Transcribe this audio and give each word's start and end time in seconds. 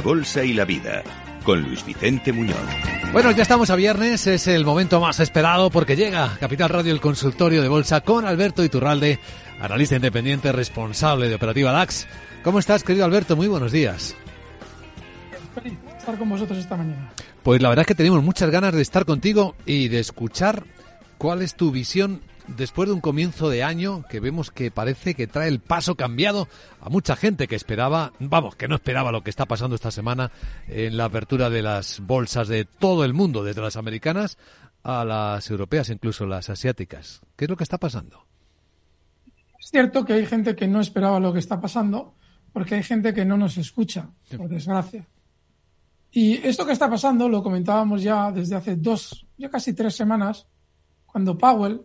La 0.00 0.06
Bolsa 0.06 0.42
y 0.42 0.54
la 0.54 0.64
Vida, 0.64 1.02
con 1.44 1.60
Luis 1.60 1.84
Vicente 1.84 2.32
Muñoz. 2.32 2.56
Bueno, 3.12 3.32
ya 3.32 3.42
estamos 3.42 3.68
a 3.68 3.76
viernes, 3.76 4.26
es 4.26 4.46
el 4.46 4.64
momento 4.64 4.98
más 4.98 5.20
esperado 5.20 5.68
porque 5.68 5.94
llega 5.94 6.38
Capital 6.40 6.70
Radio 6.70 6.90
el 6.90 7.02
consultorio 7.02 7.60
de 7.60 7.68
bolsa 7.68 8.00
con 8.00 8.24
Alberto 8.24 8.64
Iturralde, 8.64 9.18
analista 9.60 9.96
independiente 9.96 10.52
responsable 10.52 11.28
de 11.28 11.34
Operativa 11.34 11.70
DAX. 11.72 12.06
¿Cómo 12.42 12.60
estás, 12.60 12.82
querido 12.82 13.04
Alberto? 13.04 13.36
Muy 13.36 13.46
buenos 13.46 13.72
días. 13.72 14.16
Feliz 15.54 15.74
estar 15.98 16.16
con 16.16 16.30
vosotros 16.30 16.58
esta 16.58 16.78
mañana. 16.78 17.12
Pues 17.42 17.60
la 17.60 17.68
verdad 17.68 17.82
es 17.82 17.88
que 17.88 17.94
tenemos 17.94 18.22
muchas 18.22 18.48
ganas 18.48 18.72
de 18.72 18.80
estar 18.80 19.04
contigo 19.04 19.54
y 19.66 19.88
de 19.88 19.98
escuchar 19.98 20.64
cuál 21.18 21.42
es 21.42 21.56
tu 21.56 21.72
visión 21.72 22.22
después 22.56 22.88
de 22.88 22.94
un 22.94 23.00
comienzo 23.00 23.48
de 23.48 23.62
año 23.62 24.04
que 24.08 24.20
vemos 24.20 24.50
que 24.50 24.70
parece 24.70 25.14
que 25.14 25.26
trae 25.26 25.48
el 25.48 25.60
paso 25.60 25.94
cambiado 25.94 26.48
a 26.80 26.88
mucha 26.88 27.16
gente 27.16 27.48
que 27.48 27.56
esperaba, 27.56 28.12
vamos, 28.18 28.56
que 28.56 28.68
no 28.68 28.74
esperaba 28.74 29.12
lo 29.12 29.22
que 29.22 29.30
está 29.30 29.46
pasando 29.46 29.76
esta 29.76 29.90
semana 29.90 30.30
en 30.68 30.96
la 30.96 31.06
apertura 31.06 31.50
de 31.50 31.62
las 31.62 32.00
bolsas 32.00 32.48
de 32.48 32.64
todo 32.64 33.04
el 33.04 33.14
mundo, 33.14 33.44
desde 33.44 33.62
las 33.62 33.76
americanas 33.76 34.38
a 34.82 35.04
las 35.04 35.50
europeas, 35.50 35.90
incluso 35.90 36.26
las 36.26 36.50
asiáticas. 36.50 37.20
¿Qué 37.36 37.44
es 37.44 37.50
lo 37.50 37.56
que 37.56 37.64
está 37.64 37.78
pasando? 37.78 38.26
Es 39.58 39.70
cierto 39.70 40.04
que 40.04 40.14
hay 40.14 40.26
gente 40.26 40.56
que 40.56 40.66
no 40.66 40.80
esperaba 40.80 41.20
lo 41.20 41.32
que 41.32 41.38
está 41.38 41.60
pasando, 41.60 42.14
porque 42.52 42.76
hay 42.76 42.82
gente 42.82 43.12
que 43.12 43.24
no 43.24 43.36
nos 43.36 43.58
escucha, 43.58 44.10
por 44.36 44.48
desgracia. 44.48 45.06
Y 46.10 46.34
esto 46.46 46.66
que 46.66 46.72
está 46.72 46.90
pasando 46.90 47.28
lo 47.28 47.42
comentábamos 47.42 48.02
ya 48.02 48.32
desde 48.32 48.56
hace 48.56 48.76
dos, 48.76 49.26
ya 49.36 49.48
casi 49.48 49.74
tres 49.74 49.94
semanas, 49.94 50.46
cuando 51.06 51.38
Powell 51.38 51.82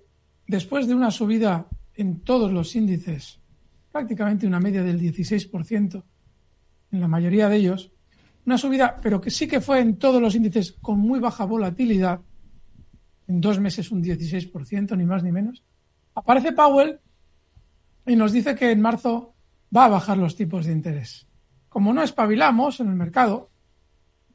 después 0.48 0.88
de 0.88 0.96
una 0.96 1.12
subida 1.12 1.68
en 1.94 2.22
todos 2.22 2.52
los 2.52 2.76
índices, 2.76 3.40
prácticamente 3.92 4.48
una 4.48 4.60
media 4.60 4.84
del 4.84 5.00
16% 5.00 6.04
en 6.92 7.02
la 7.02 7.08
mayoría 7.08 7.50
de 7.50 7.58
ellos, 7.58 7.92
una 8.46 8.58
subida, 8.58 9.00
pero 9.02 9.20
que 9.20 9.32
sí 9.32 9.48
que 9.48 9.62
fue 9.62 9.80
en 9.80 9.98
todos 9.98 10.22
los 10.22 10.36
índices 10.36 10.74
con 10.74 11.00
muy 11.00 11.20
baja 11.20 11.46
volatilidad, 11.46 12.22
en 13.28 13.42
dos 13.42 13.60
meses 13.60 13.92
un 13.92 14.04
16%, 14.04 14.96
ni 14.96 15.06
más 15.06 15.24
ni 15.24 15.32
menos, 15.32 15.64
aparece 16.14 16.52
Powell 16.52 17.00
y 18.06 18.16
nos 18.16 18.32
dice 18.32 18.56
que 18.56 18.72
en 18.72 18.82
marzo 18.82 19.34
va 19.76 19.86
a 19.86 19.90
bajar 19.90 20.18
los 20.18 20.36
tipos 20.36 20.66
de 20.66 20.74
interés. 20.74 21.28
Como 21.70 21.94
no 21.94 22.04
espabilamos 22.04 22.80
en 22.80 22.88
el 22.88 22.96
mercado, 22.96 23.50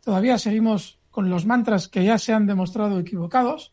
todavía 0.01 0.39
seguimos 0.39 0.99
con 1.11 1.31
los 1.31 1.47
mantras 1.47 1.89
que 1.89 2.05
ya 2.05 2.19
se 2.19 2.33
han 2.33 2.47
demostrado 2.47 2.99
equivocados, 2.99 3.73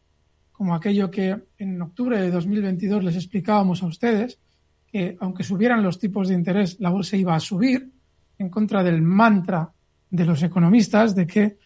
como 0.57 0.73
aquello 0.73 1.12
que 1.12 1.38
en 1.59 1.79
octubre 1.79 2.19
de 2.19 2.31
2022 2.31 3.03
les 3.03 3.16
explicábamos 3.16 3.84
a 3.84 3.85
ustedes, 3.85 4.40
que 4.88 5.16
aunque 5.19 5.44
subieran 5.44 5.84
los 5.84 6.00
tipos 6.00 6.29
de 6.29 6.34
interés, 6.34 6.79
la 6.79 6.90
bolsa 6.90 7.16
iba 7.16 7.35
a 7.35 7.40
subir, 7.40 7.91
en 8.40 8.50
contra 8.50 8.81
del 8.81 9.03
mantra 9.03 9.72
de 10.09 10.25
los 10.25 10.41
economistas 10.41 11.13
de 11.13 11.28
que 11.28 11.57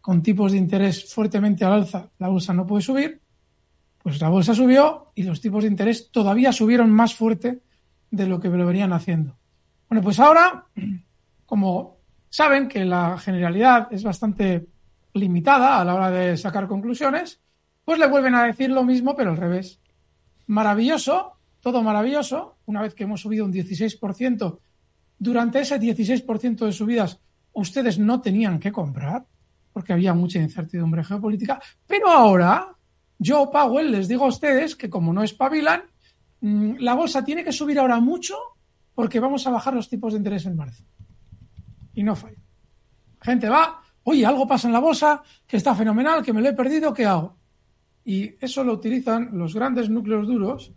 con 0.00 0.22
tipos 0.22 0.52
de 0.52 0.58
interés 0.58 1.12
fuertemente 1.12 1.62
al 1.66 1.74
alza 1.74 2.08
la 2.18 2.28
bolsa 2.28 2.54
no 2.54 2.66
puede 2.66 2.80
subir, 2.80 3.20
pues 4.02 4.18
la 4.18 4.30
bolsa 4.30 4.54
subió 4.54 5.12
y 5.14 5.24
los 5.24 5.42
tipos 5.42 5.64
de 5.64 5.68
interés 5.68 6.10
todavía 6.10 6.50
subieron 6.50 6.90
más 6.90 7.14
fuerte 7.14 7.60
de 8.10 8.26
lo 8.26 8.40
que 8.40 8.48
lo 8.48 8.64
venían 8.64 8.94
haciendo. 8.94 9.36
Bueno, 9.90 10.02
pues 10.02 10.18
ahora, 10.20 10.64
como 11.44 11.98
saben 12.30 12.66
que 12.66 12.86
la 12.86 13.18
generalidad 13.18 13.88
es 13.90 14.02
bastante 14.02 14.68
limitada 15.12 15.78
a 15.78 15.84
la 15.84 15.94
hora 15.94 16.10
de 16.10 16.38
sacar 16.38 16.66
conclusiones, 16.66 17.42
pues 17.88 17.98
le 17.98 18.06
vuelven 18.06 18.34
a 18.34 18.44
decir 18.44 18.68
lo 18.68 18.84
mismo, 18.84 19.16
pero 19.16 19.30
al 19.30 19.38
revés. 19.38 19.80
Maravilloso, 20.46 21.38
todo 21.58 21.82
maravilloso, 21.82 22.58
una 22.66 22.82
vez 22.82 22.92
que 22.92 23.04
hemos 23.04 23.22
subido 23.22 23.46
un 23.46 23.52
16%, 23.54 24.58
durante 25.18 25.60
ese 25.60 25.80
16% 25.80 26.66
de 26.66 26.72
subidas 26.72 27.18
ustedes 27.54 27.98
no 27.98 28.20
tenían 28.20 28.60
que 28.60 28.72
comprar, 28.72 29.24
porque 29.72 29.94
había 29.94 30.12
mucha 30.12 30.38
incertidumbre 30.38 31.02
geopolítica, 31.02 31.62
pero 31.86 32.10
ahora 32.10 32.76
yo, 33.18 33.50
Powell, 33.50 33.90
les 33.90 34.06
digo 34.06 34.26
a 34.26 34.28
ustedes 34.28 34.76
que 34.76 34.90
como 34.90 35.14
no 35.14 35.22
espabilan, 35.22 35.84
mm, 36.42 36.72
la 36.80 36.92
bolsa 36.92 37.24
tiene 37.24 37.42
que 37.42 37.52
subir 37.52 37.78
ahora 37.78 38.00
mucho 38.00 38.36
porque 38.94 39.18
vamos 39.18 39.46
a 39.46 39.50
bajar 39.50 39.72
los 39.72 39.88
tipos 39.88 40.12
de 40.12 40.18
interés 40.18 40.44
en 40.44 40.56
marzo. 40.56 40.84
Y 41.94 42.02
no 42.02 42.14
falla. 42.14 42.42
Gente 43.22 43.48
va, 43.48 43.80
oye, 44.02 44.26
algo 44.26 44.46
pasa 44.46 44.68
en 44.68 44.74
la 44.74 44.80
bolsa, 44.80 45.22
que 45.46 45.56
está 45.56 45.74
fenomenal, 45.74 46.22
que 46.22 46.34
me 46.34 46.42
lo 46.42 46.50
he 46.50 46.52
perdido, 46.52 46.92
¿qué 46.92 47.06
hago? 47.06 47.37
Y 48.08 48.36
eso 48.40 48.64
lo 48.64 48.72
utilizan 48.72 49.28
los 49.32 49.54
grandes 49.54 49.90
núcleos 49.90 50.26
duros, 50.26 50.72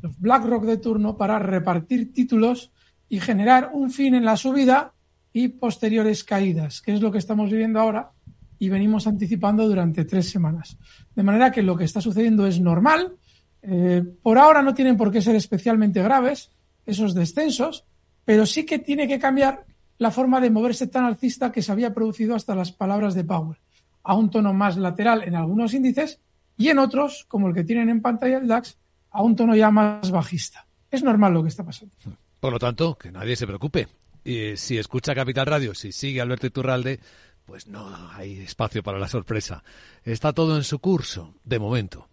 los 0.00 0.16
BlackRock 0.20 0.62
de 0.62 0.76
turno, 0.76 1.16
para 1.16 1.40
repartir 1.40 2.12
títulos 2.12 2.70
y 3.08 3.18
generar 3.18 3.70
un 3.74 3.90
fin 3.90 4.14
en 4.14 4.24
la 4.24 4.36
subida 4.36 4.92
y 5.32 5.48
posteriores 5.48 6.22
caídas, 6.22 6.80
que 6.80 6.92
es 6.92 7.00
lo 7.00 7.10
que 7.10 7.18
estamos 7.18 7.50
viviendo 7.50 7.80
ahora 7.80 8.12
y 8.60 8.68
venimos 8.68 9.08
anticipando 9.08 9.66
durante 9.66 10.04
tres 10.04 10.30
semanas. 10.30 10.76
De 11.16 11.24
manera 11.24 11.50
que 11.50 11.62
lo 11.62 11.76
que 11.76 11.82
está 11.82 12.00
sucediendo 12.00 12.46
es 12.46 12.60
normal. 12.60 13.16
Eh, 13.60 14.04
por 14.22 14.38
ahora 14.38 14.62
no 14.62 14.72
tienen 14.72 14.96
por 14.96 15.10
qué 15.10 15.20
ser 15.20 15.34
especialmente 15.34 16.00
graves 16.00 16.52
esos 16.86 17.12
descensos, 17.12 17.86
pero 18.24 18.46
sí 18.46 18.64
que 18.64 18.78
tiene 18.78 19.08
que 19.08 19.18
cambiar 19.18 19.66
la 19.98 20.12
forma 20.12 20.40
de 20.40 20.50
moverse 20.50 20.86
tan 20.86 21.06
alcista 21.06 21.50
que 21.50 21.60
se 21.60 21.72
había 21.72 21.92
producido 21.92 22.36
hasta 22.36 22.54
las 22.54 22.70
palabras 22.70 23.14
de 23.14 23.24
Powell, 23.24 23.58
a 24.04 24.14
un 24.14 24.30
tono 24.30 24.54
más 24.54 24.76
lateral 24.76 25.24
en 25.24 25.34
algunos 25.34 25.74
índices 25.74 26.20
y 26.58 26.68
en 26.68 26.78
otros, 26.78 27.24
como 27.28 27.48
el 27.48 27.54
que 27.54 27.64
tienen 27.64 27.88
en 27.88 28.02
pantalla 28.02 28.38
el 28.38 28.48
DAX, 28.48 28.76
a 29.10 29.22
un 29.22 29.36
tono 29.36 29.54
ya 29.54 29.70
más 29.70 30.10
bajista. 30.10 30.66
Es 30.90 31.02
normal 31.02 31.32
lo 31.32 31.42
que 31.42 31.48
está 31.48 31.64
pasando. 31.64 31.94
Por 32.40 32.52
lo 32.52 32.58
tanto, 32.58 32.96
que 32.96 33.12
nadie 33.12 33.36
se 33.36 33.46
preocupe. 33.46 33.88
Y 34.24 34.56
si 34.56 34.76
escucha 34.76 35.14
Capital 35.14 35.46
Radio, 35.46 35.74
si 35.74 35.92
sigue 35.92 36.20
Alberto 36.20 36.48
Iturralde, 36.48 37.00
pues 37.48 37.66
no 37.66 38.10
hay 38.12 38.40
espacio 38.40 38.82
para 38.82 38.98
la 38.98 39.08
sorpresa. 39.08 39.64
Está 40.04 40.34
todo 40.34 40.56
en 40.56 40.64
su 40.64 40.80
curso, 40.80 41.34
de 41.44 41.58
momento. 41.58 42.08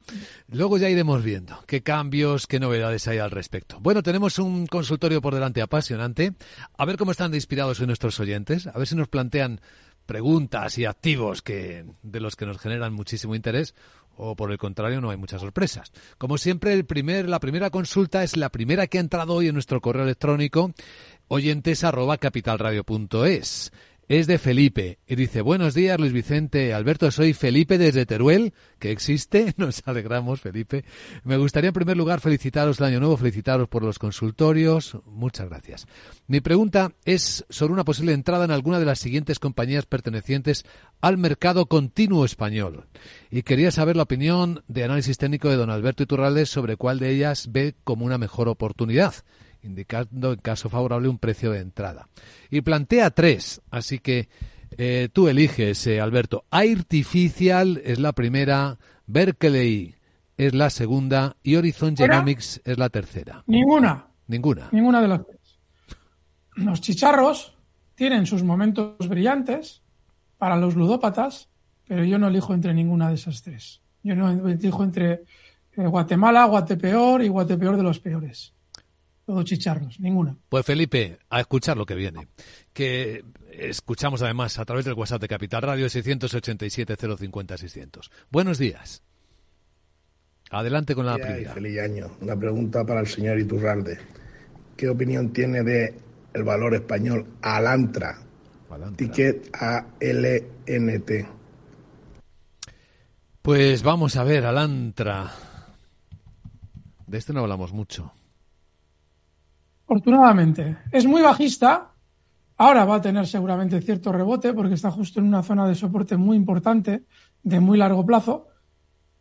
Luego 0.48 0.77
ya 0.77 0.89
iremos 0.89 1.24
viendo 1.24 1.62
qué 1.68 1.81
cambios, 1.81 2.48
qué 2.48 2.59
novedades 2.59 3.07
hay 3.09 3.18
al 3.18 3.31
respecto. 3.31 3.80
Bueno, 3.81 4.01
tenemos 4.01 4.39
un 4.39 4.65
consultorio 4.68 5.21
por 5.21 5.33
delante 5.33 5.62
apasionante. 5.62 6.33
A 6.77 6.86
ver 6.86 6.98
cómo 6.98 7.12
están 7.12 7.33
inspirados 7.33 7.81
nuestros 7.81 8.19
oyentes, 8.19 8.68
a 8.68 8.77
ver 8.77 8.88
si 8.88 8.95
nos 8.95 9.09
plantean 9.09 9.59
preguntas 10.06 10.77
y 10.77 10.86
activos 10.86 11.41
que, 11.41 11.86
de 12.01 12.19
los 12.19 12.36
que 12.36 12.45
nos 12.45 12.57
generan 12.59 12.94
muchísimo 12.94 13.36
interés 13.36 13.75
o 14.17 14.35
por 14.35 14.51
el 14.51 14.57
contrario 14.57 15.01
no 15.01 15.09
hay 15.09 15.17
muchas 15.17 15.41
sorpresas. 15.41 15.91
Como 16.17 16.38
siempre, 16.38 16.75
la 16.75 17.39
primera 17.39 17.69
consulta 17.69 18.23
es 18.23 18.38
la 18.38 18.50
primera 18.50 18.88
que 18.88 18.97
ha 18.97 19.01
entrado 19.01 19.33
hoy 19.33 19.47
en 19.47 19.53
nuestro 19.53 19.81
correo 19.81 20.03
electrónico 20.03 20.73
oyentes 21.27 21.83
arroba 21.83 22.17
capitalradio.es 22.17 23.71
es 24.07 24.28
de 24.28 24.38
Felipe. 24.38 25.00
Y 25.07 25.16
dice, 25.16 25.42
buenos 25.42 25.74
días 25.74 26.00
Luis 26.00 26.13
Vicente, 26.13 26.74
Alberto, 26.74 27.10
soy 27.12 27.34
Felipe 27.34 27.78
desde 27.78 28.06
Teruel, 28.06 28.54
que 28.80 28.92
existe, 28.92 29.54
nos 29.57 29.81
alegramos 29.86 30.42
Felipe. 30.42 30.86
Me 31.24 31.38
gustaría 31.38 31.69
en 31.69 31.74
primer 31.74 31.98
lugar 31.98 32.22
felicitaros 32.22 32.80
el 32.80 32.86
año 32.86 33.00
nuevo, 33.00 33.18
felicitaros 33.18 33.68
por 33.68 33.84
los 33.84 34.00
consultorios, 34.00 34.98
muchas 35.06 35.50
gracias. 35.50 35.88
Mi 36.28 36.42
pregunta 36.42 36.92
es 37.06 37.46
sobre 37.50 37.74
una 37.74 37.86
posible 37.86 38.13
entrada 38.13 38.46
en 38.46 38.52
alguna 38.52 38.80
de 38.80 38.86
las 38.86 39.00
siguientes 39.00 39.40
compañías 39.40 39.86
pertenecientes 39.86 40.66
al 41.01 41.18
mercado 41.18 41.66
continuo 41.66 42.25
español. 42.25 42.88
Y 43.31 43.44
quería 43.44 43.72
saber 43.72 43.96
la 43.96 44.04
opinión 44.04 44.63
de 44.68 44.84
análisis 44.84 45.18
técnico 45.18 45.50
de 45.50 45.56
don 45.56 45.69
Alberto 45.69 46.04
Iturralde 46.04 46.46
sobre 46.46 46.78
cuál 46.78 47.00
de 47.00 47.10
ellas 47.10 47.50
ve 47.51 47.75
como 47.84 48.06
una 48.06 48.18
mejor 48.18 48.48
oportunidad 48.50 49.16
indicando 49.65 50.33
en 50.33 50.39
caso 50.39 50.69
favorable 50.69 51.09
un 51.09 51.17
precio 51.17 51.51
de 51.51 51.59
entrada. 51.59 52.07
Y 52.50 52.62
plantea 52.62 53.12
tres, 53.12 53.62
así 53.71 54.00
que 54.00 54.29
eh, 54.77 55.09
tú 55.12 55.27
eliges, 55.27 55.85
eh, 55.88 56.00
Alberto. 56.00 56.45
Artificial 56.51 57.81
es 57.83 58.00
la 58.00 58.13
primera, 58.13 58.77
Berkeley 59.07 59.95
es 60.38 60.53
la 60.53 60.69
segunda 60.69 61.38
y 61.44 61.56
Horizon 61.56 61.95
Genomics 61.95 62.62
es 62.65 62.77
la 62.77 62.89
tercera. 62.89 63.44
Ninguna. 63.47 64.07
Ninguna. 64.27 64.69
Ninguna 64.71 65.01
de 65.01 65.07
las 65.07 65.25
tres. 65.25 65.59
Los 66.56 66.81
chicharros 66.81 67.56
tienen 67.95 68.25
sus 68.25 68.44
momentos 68.44 69.07
brillantes 69.07 69.81
para 70.38 70.57
los 70.57 70.75
ludópatas, 70.75 71.50
pero 71.88 72.03
yo 72.03 72.17
no 72.17 72.27
elijo 72.27 72.53
entre 72.53 72.73
ninguna 72.73 73.09
de 73.09 73.15
esas 73.15 73.41
tres. 73.44 73.81
Yo 74.03 74.15
no 74.15 74.50
elijo 74.50 74.83
entre 74.83 75.23
eh, 75.77 75.88
Guatemala, 75.88 76.45
Guatepeor 76.45 77.23
y 77.23 77.27
Guatepeor 77.27 77.77
de 77.77 77.83
los 77.83 78.00
peores 78.00 78.55
todo 79.25 79.44
chicharros, 79.44 80.00
ninguna. 80.00 80.36
Pues 80.50 80.66
Felipe, 80.66 81.18
a 81.30 81.39
escuchar 81.39 81.77
lo 81.77 81.86
que 81.86 81.95
viene. 81.95 82.27
Que 82.74 83.24
escuchamos 83.51 84.22
además 84.22 84.60
a 84.60 84.66
través 84.66 84.86
del 84.86 84.94
WhatsApp 84.94 85.22
de 85.22 85.27
Capital 85.27 85.63
Radio 85.63 85.89
687 85.89 86.95
050 87.18 87.57
600. 87.57 88.12
Buenos 88.30 88.57
días. 88.57 89.01
Adelante 90.51 90.94
con 90.94 91.06
la 91.06 91.16
primera. 91.16 91.54
Feliz 91.54 91.80
año. 91.80 92.12
Una 92.22 92.36
pregunta 92.36 92.86
para 92.86 93.00
el 93.00 93.07
señor 93.07 93.39
Iturralde. 93.39 93.98
¿Qué 94.77 94.89
opinión 94.89 95.33
tiene 95.33 95.63
de 95.63 95.95
el 96.33 96.44
valor 96.44 96.75
español 96.75 97.25
Alantra? 97.42 98.19
Alantra. 98.69 98.98
Ticket 98.98 99.50
A-L-N-T. 99.54 101.27
Pues 103.42 103.83
vamos 103.83 104.18
a 104.18 104.24
ver, 104.24 104.45
Alantra. 104.45 105.31
De 107.07 107.18
este 107.18 107.33
no 107.33 107.42
hablamos 107.42 107.74
mucho. 107.74 108.12
Afortunadamente. 109.86 110.78
Es 110.92 111.06
muy 111.06 111.22
bajista. 111.22 111.92
Ahora 112.58 112.86
va 112.86 112.96
a 112.96 113.02
tener 113.02 113.28
seguramente 113.28 113.82
cierto 113.82 114.12
rebote 114.12 114.54
porque 114.54 114.74
está 114.74 114.90
justo 114.90 115.20
en 115.20 115.28
una 115.28 115.44
zona 115.44 115.68
de 115.68 115.76
soporte 115.76 116.18
muy 116.18 116.38
importante, 116.38 117.04
de 117.44 117.60
muy 117.60 117.78
largo 117.78 118.06
plazo. 118.06 118.48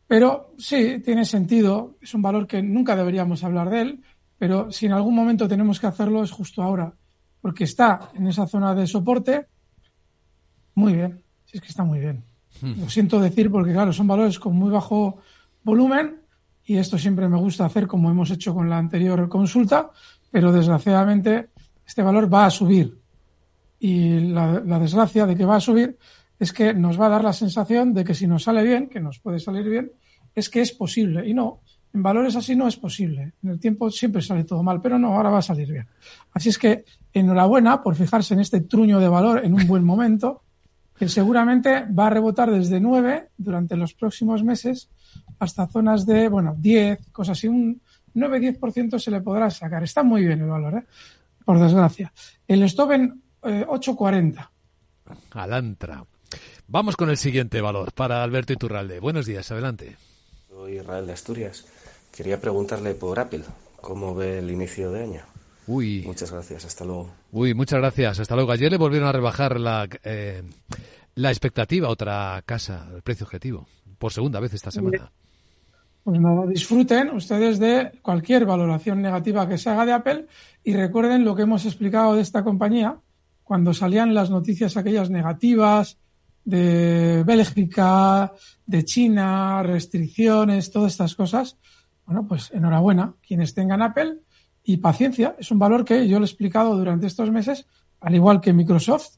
Pero 0.07 0.55
sí, 0.59 1.01
tiene 1.05 1.25
sentido. 1.25 1.97
Es 2.01 2.15
un 2.15 2.23
valor 2.23 2.47
que 2.47 2.63
nunca 2.63 2.97
deberíamos 2.97 3.45
hablar 3.45 3.71
de 3.71 3.81
él, 3.81 4.03
pero 4.39 4.71
si 4.71 4.87
en 4.87 4.93
algún 4.93 5.15
momento 5.15 5.49
tenemos 5.49 5.81
que 5.81 5.87
hacerlo 5.87 6.23
es 6.23 6.31
justo 6.31 6.63
ahora, 6.63 6.95
porque 7.41 7.65
está 7.65 8.11
en 8.15 8.27
esa 8.27 8.47
zona 8.47 8.75
de 8.75 8.87
soporte. 8.87 9.47
Muy 10.75 10.95
bien, 10.95 11.23
si 11.45 11.59
es 11.59 11.63
que 11.63 11.69
está 11.69 11.85
muy 11.85 12.01
bien. 12.01 12.25
Hmm. 12.61 12.81
Lo 12.81 12.89
siento 12.89 13.21
decir 13.21 13.51
porque, 13.51 13.73
claro, 13.73 13.93
son 13.93 14.07
valores 14.07 14.39
con 14.39 14.55
muy 14.57 14.71
bajo 14.71 15.19
volumen 15.63 16.25
y 16.65 16.77
esto 16.77 16.99
siempre 16.99 17.29
me 17.29 17.37
gusta 17.37 17.67
hacer 17.67 17.87
como 17.87 18.11
hemos 18.11 18.31
hecho 18.31 18.55
con 18.55 18.71
la 18.71 18.79
anterior 18.79 19.29
consulta, 19.29 19.91
pero 20.35 20.51
desgraciadamente 20.51 21.51
este 21.87 22.03
valor 22.03 22.27
va 22.33 22.47
a 22.47 22.51
subir. 22.51 22.99
Y 23.79 24.19
la, 24.19 24.81
desgracia 24.81 25.27
de 25.27 25.37
que 25.37 25.45
va 25.45 25.55
a 25.55 25.61
subir 25.61 25.97
es 26.41 26.53
que 26.53 26.75
nos 26.75 27.01
va 27.01 27.07
a 27.07 27.11
dar 27.11 27.23
la 27.23 27.33
sensación 27.33 27.95
de 27.95 28.03
que 28.03 28.17
si 28.17 28.27
nos 28.27 28.43
sale 28.43 28.65
bien, 28.65 28.89
que 28.89 28.99
nos 28.99 29.21
puede 29.21 29.39
salir 29.39 29.63
bien, 29.69 29.93
es 30.35 30.51
que 30.51 30.61
es 30.61 30.73
posible. 30.73 31.25
Y 31.25 31.35
no, 31.35 31.61
en 31.93 32.03
valores 32.03 32.35
así 32.35 32.57
no 32.57 32.67
es 32.67 32.77
posible. 32.77 33.35
En 33.45 33.51
el 33.51 33.61
tiempo 33.61 33.89
siempre 33.93 34.23
sale 34.23 34.43
todo 34.43 34.61
mal, 34.65 34.81
pero 34.83 34.99
no, 34.99 35.15
ahora 35.15 35.31
va 35.31 35.39
a 35.39 35.43
salir 35.43 35.71
bien. 35.71 35.87
Así 36.33 36.49
es 36.49 36.59
que 36.59 36.85
enhorabuena 37.13 37.81
por 37.81 37.95
fijarse 37.95 38.35
en 38.35 38.41
este 38.41 38.63
truño 38.63 38.99
de 38.99 39.07
valor 39.07 39.45
en 39.45 39.55
un 39.55 39.69
buen 39.69 39.85
momento, 39.85 40.43
que 40.99 41.09
seguramente 41.09 41.87
va 41.97 42.09
a 42.09 42.11
rebotar 42.11 42.51
desde 42.51 42.81
9 42.81 43.29
durante 43.37 43.77
los 43.77 43.95
próximos 43.95 44.43
meses 44.43 44.91
hasta 45.39 45.69
zonas 45.69 46.05
de, 46.07 46.29
bueno, 46.29 46.57
10, 46.59 47.13
cosas 47.13 47.39
así, 47.39 47.47
un, 47.47 47.81
9-10% 48.15 48.99
se 48.99 49.11
le 49.11 49.21
podrá 49.21 49.51
sacar. 49.51 49.83
Está 49.83 50.03
muy 50.03 50.25
bien 50.25 50.41
el 50.41 50.49
valor, 50.49 50.75
¿eh? 50.75 50.85
por 51.45 51.59
desgracia. 51.59 52.13
El 52.47 52.63
stop 52.65 52.93
en 52.93 53.23
8.40. 53.43 54.41
Eh, 54.41 55.13
Alantra. 55.33 56.05
Vamos 56.67 56.97
con 56.97 57.11
el 57.11 57.19
siguiente 57.19 57.61
valor 57.61 57.93
para 57.93 58.23
Alberto 58.23 58.53
Iturralde. 58.53 59.01
Buenos 59.01 59.27
días, 59.27 59.51
adelante. 59.51 59.97
Soy 60.49 60.79
Israel 60.79 61.07
de 61.07 61.13
Asturias. 61.13 61.67
Quería 62.15 62.41
preguntarle 62.41 62.95
por 62.95 63.19
Apple, 63.19 63.43
¿cómo 63.81 64.15
ve 64.15 64.39
el 64.39 64.51
inicio 64.51 64.91
de 64.91 65.03
año? 65.03 65.21
Uy. 65.67 66.03
Muchas 66.07 66.31
gracias, 66.31 66.65
hasta 66.65 66.85
luego. 66.85 67.11
Uy, 67.33 67.55
muchas 67.55 67.81
gracias, 67.81 68.21
hasta 68.21 68.35
luego. 68.35 68.53
Ayer 68.53 68.71
le 68.71 68.79
volvieron 68.79 69.09
a 69.09 69.13
rebajar 69.13 69.59
la, 69.59 69.89
eh, 70.05 70.43
la 71.15 71.31
expectativa, 71.31 71.89
otra 71.89 72.43
casa, 72.47 72.89
el 72.95 73.03
precio 73.03 73.25
objetivo, 73.25 73.67
por 73.99 74.13
segunda 74.13 74.41
vez 74.41 74.55
esta 74.55 74.71
semana. 74.71 75.11
Pues 76.05 76.21
nada, 76.21 76.47
disfruten 76.47 77.11
ustedes 77.15 77.59
de 77.59 77.93
cualquier 78.03 78.45
valoración 78.45 79.01
negativa 79.01 79.49
que 79.49 79.57
se 79.57 79.71
haga 79.71 79.87
de 79.87 79.93
Apple 79.93 80.27
y 80.63 80.75
recuerden 80.75 81.25
lo 81.25 81.35
que 81.35 81.43
hemos 81.43 81.65
explicado 81.65 82.15
de 82.15 82.21
esta 82.21 82.45
compañía 82.45 83.01
cuando 83.43 83.73
salían 83.73 84.13
las 84.13 84.29
noticias 84.29 84.77
aquellas 84.77 85.09
negativas 85.09 85.99
de 86.45 87.25
Bélgica, 87.25 88.35
de 88.67 88.85
China, 88.85 89.63
restricciones, 89.63 90.71
todas 90.71 90.93
estas 90.93 91.15
cosas. 91.15 91.57
Bueno, 92.05 92.29
pues 92.29 92.51
enhorabuena 92.53 93.15
quienes 93.27 93.55
tengan 93.55 93.81
Apple 93.81 94.19
y 94.63 94.77
paciencia. 94.77 95.37
Es 95.39 95.51
un 95.51 95.59
valor 95.59 95.87
que 95.87 96.07
yo 96.07 96.19
le 96.19 96.27
he 96.27 96.29
explicado 96.29 96.77
durante 96.77 97.07
estos 97.07 97.31
meses, 97.31 97.67
al 98.01 98.15
igual 98.15 98.43
que 98.43 98.53
Microsoft, 98.53 99.17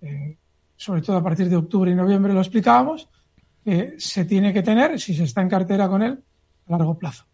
eh, 0.00 0.38
sobre 0.76 1.02
todo 1.02 1.16
a 1.16 1.24
partir 1.24 1.48
de 1.48 1.56
octubre 1.56 1.90
y 1.90 1.94
noviembre 1.96 2.32
lo 2.32 2.40
explicábamos, 2.40 3.08
que 3.64 3.94
se 3.98 4.24
tiene 4.24 4.52
que 4.52 4.62
tener 4.62 4.98
si 5.00 5.14
se 5.14 5.24
está 5.24 5.42
en 5.42 5.48
cartera 5.48 5.88
con 5.88 6.02
él 6.02 6.22
a 6.66 6.72
largo 6.72 6.98
plazo. 6.98 7.26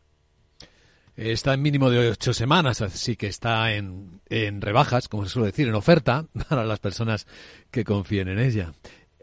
Está 1.17 1.55
en 1.55 1.63
mínimo 1.63 1.89
de 1.89 2.11
ocho 2.11 2.35
semanas, 2.35 2.83
así 2.83 3.17
que 3.17 3.27
está 3.27 3.73
en, 3.73 4.21
en 4.29 4.61
rebajas, 4.61 5.09
como 5.09 5.25
se 5.25 5.31
suele 5.31 5.47
decir, 5.47 5.67
en 5.67 5.75
oferta 5.75 6.27
para 6.49 6.65
las 6.65 6.79
personas 6.79 7.27
que 7.71 7.85
confíen 7.85 8.29
en 8.29 8.39
ella. 8.39 8.73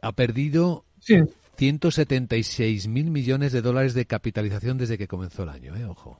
Ha 0.01 0.11
perdido 0.13 0.85
176 1.57 2.87
mil 2.87 3.11
millones 3.11 3.51
de 3.51 3.61
dólares 3.61 3.93
de 3.93 4.05
capitalización 4.05 4.77
desde 4.77 4.97
que 4.97 5.07
comenzó 5.07 5.43
el 5.43 5.49
año, 5.49 5.75
¿eh? 5.75 5.85
Ojo, 5.85 6.19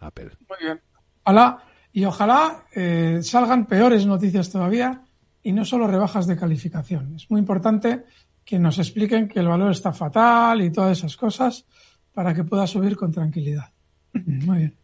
Apple. 0.00 0.30
Muy 0.48 0.58
bien. 0.60 0.80
Ojalá, 1.24 1.62
y 1.92 2.04
ojalá 2.04 2.64
eh, 2.74 3.20
salgan 3.22 3.66
peores 3.66 4.06
noticias 4.06 4.50
todavía 4.50 5.02
y 5.42 5.52
no 5.52 5.64
solo 5.64 5.86
rebajas 5.86 6.26
de 6.26 6.36
calificación. 6.36 7.16
Es 7.16 7.30
muy 7.30 7.38
importante 7.40 8.04
que 8.44 8.58
nos 8.58 8.78
expliquen 8.78 9.28
que 9.28 9.40
el 9.40 9.48
valor 9.48 9.70
está 9.70 9.92
fatal 9.92 10.62
y 10.62 10.70
todas 10.70 10.98
esas 10.98 11.16
cosas 11.16 11.64
para 12.12 12.34
que 12.34 12.44
pueda 12.44 12.66
subir 12.66 12.96
con 12.96 13.12
tranquilidad. 13.12 13.72
Muy 14.12 14.58
bien. 14.58 14.76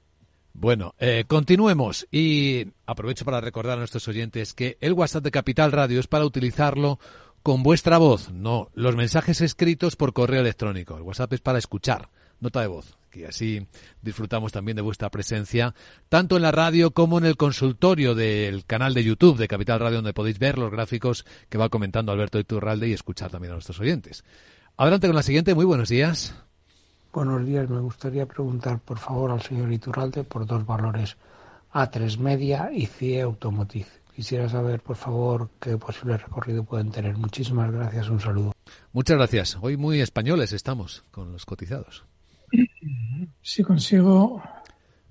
Bueno, 0.55 0.95
eh, 0.99 1.25
continuemos 1.29 2.09
y 2.11 2.67
aprovecho 2.85 3.25
para 3.25 3.41
recordar 3.41 3.77
a 3.77 3.81
nuestros 3.81 4.09
oyentes 4.09 4.55
que 4.55 4.77
el 4.81 4.93
WhatsApp 4.93 5.23
de 5.23 5.31
Capital 5.31 5.71
Radio 5.71 6.01
es 6.01 6.09
para 6.09 6.25
utilizarlo 6.25 6.99
con 7.45 7.63
vuestra 7.63 7.99
voz, 7.99 8.33
no 8.33 8.69
los 8.75 8.97
mensajes 8.97 9.41
escritos 9.41 9.95
por 9.95 10.13
correo 10.13 10.41
electrónico. 10.41 10.97
El 10.97 11.03
WhatsApp 11.03 11.35
es 11.35 11.41
para 11.41 11.59
escuchar, 11.59 12.09
nota 12.41 12.61
de 12.61 12.67
voz 12.67 12.99
que 13.09 13.27
así 13.27 13.67
disfrutamos 14.03 14.53
también 14.53 14.77
de 14.77 14.83
vuestra 14.83 15.11
presencia, 15.11 15.75
tanto 16.09 16.37
en 16.37 16.43
la 16.43 16.53
radio 16.53 16.93
como 16.93 17.19
en 17.19 17.25
el 17.25 17.37
consultorio 17.37 18.15
del 18.15 18.65
canal 18.65 18.95
de 18.95 19.05
YouTube 19.05 19.39
de 19.39 19.49
Capital 19.49 19.81
Radio, 19.81 19.97
donde 19.97 20.13
podéis 20.13 20.39
ver 20.39 20.59
los 20.59 20.71
gráficos 20.71 21.25
que 21.49 21.59
va 21.59 21.69
comentando 21.69 22.13
Alberto 22.13 22.39
Iturralde 22.39 22.89
y 22.89 22.93
escuchar 22.93 23.31
también 23.31 23.53
a 23.53 23.55
nuestros 23.55 23.81
oyentes. 23.81 24.25
Adelante 24.77 25.07
con 25.07 25.17
la 25.17 25.23
siguiente, 25.23 25.55
muy 25.55 25.65
buenos 25.65 25.89
días. 25.89 26.35
Buenos 27.13 27.45
días, 27.45 27.69
me 27.69 27.81
gustaría 27.81 28.27
preguntar 28.27 28.79
por 28.81 28.99
favor 28.99 29.31
al 29.31 29.43
señor 29.43 29.73
Iturralde 29.73 30.25
por 30.25 30.47
dos 30.47 30.65
valores, 30.65 31.17
A3 31.73 32.19
Media 32.19 32.71
y 32.73 32.87
CIE 32.87 33.23
Automotive, 33.23 33.89
Quisiera 34.19 34.49
saber, 34.49 34.81
por 34.81 34.97
favor, 34.97 35.49
qué 35.61 35.79
posible 35.79 36.17
recorrido 36.17 36.65
pueden 36.65 36.91
tener. 36.91 37.17
Muchísimas 37.17 37.71
gracias, 37.71 38.09
un 38.09 38.19
saludo. 38.19 38.53
Muchas 38.93 39.17
gracias. 39.17 39.57
Hoy 39.61 39.77
muy 39.77 40.01
españoles 40.01 40.53
estamos 40.53 41.05
con 41.13 41.31
los 41.31 41.47
cotizados. 41.47 42.05
Si 43.41 43.63
consigo. 43.63 44.43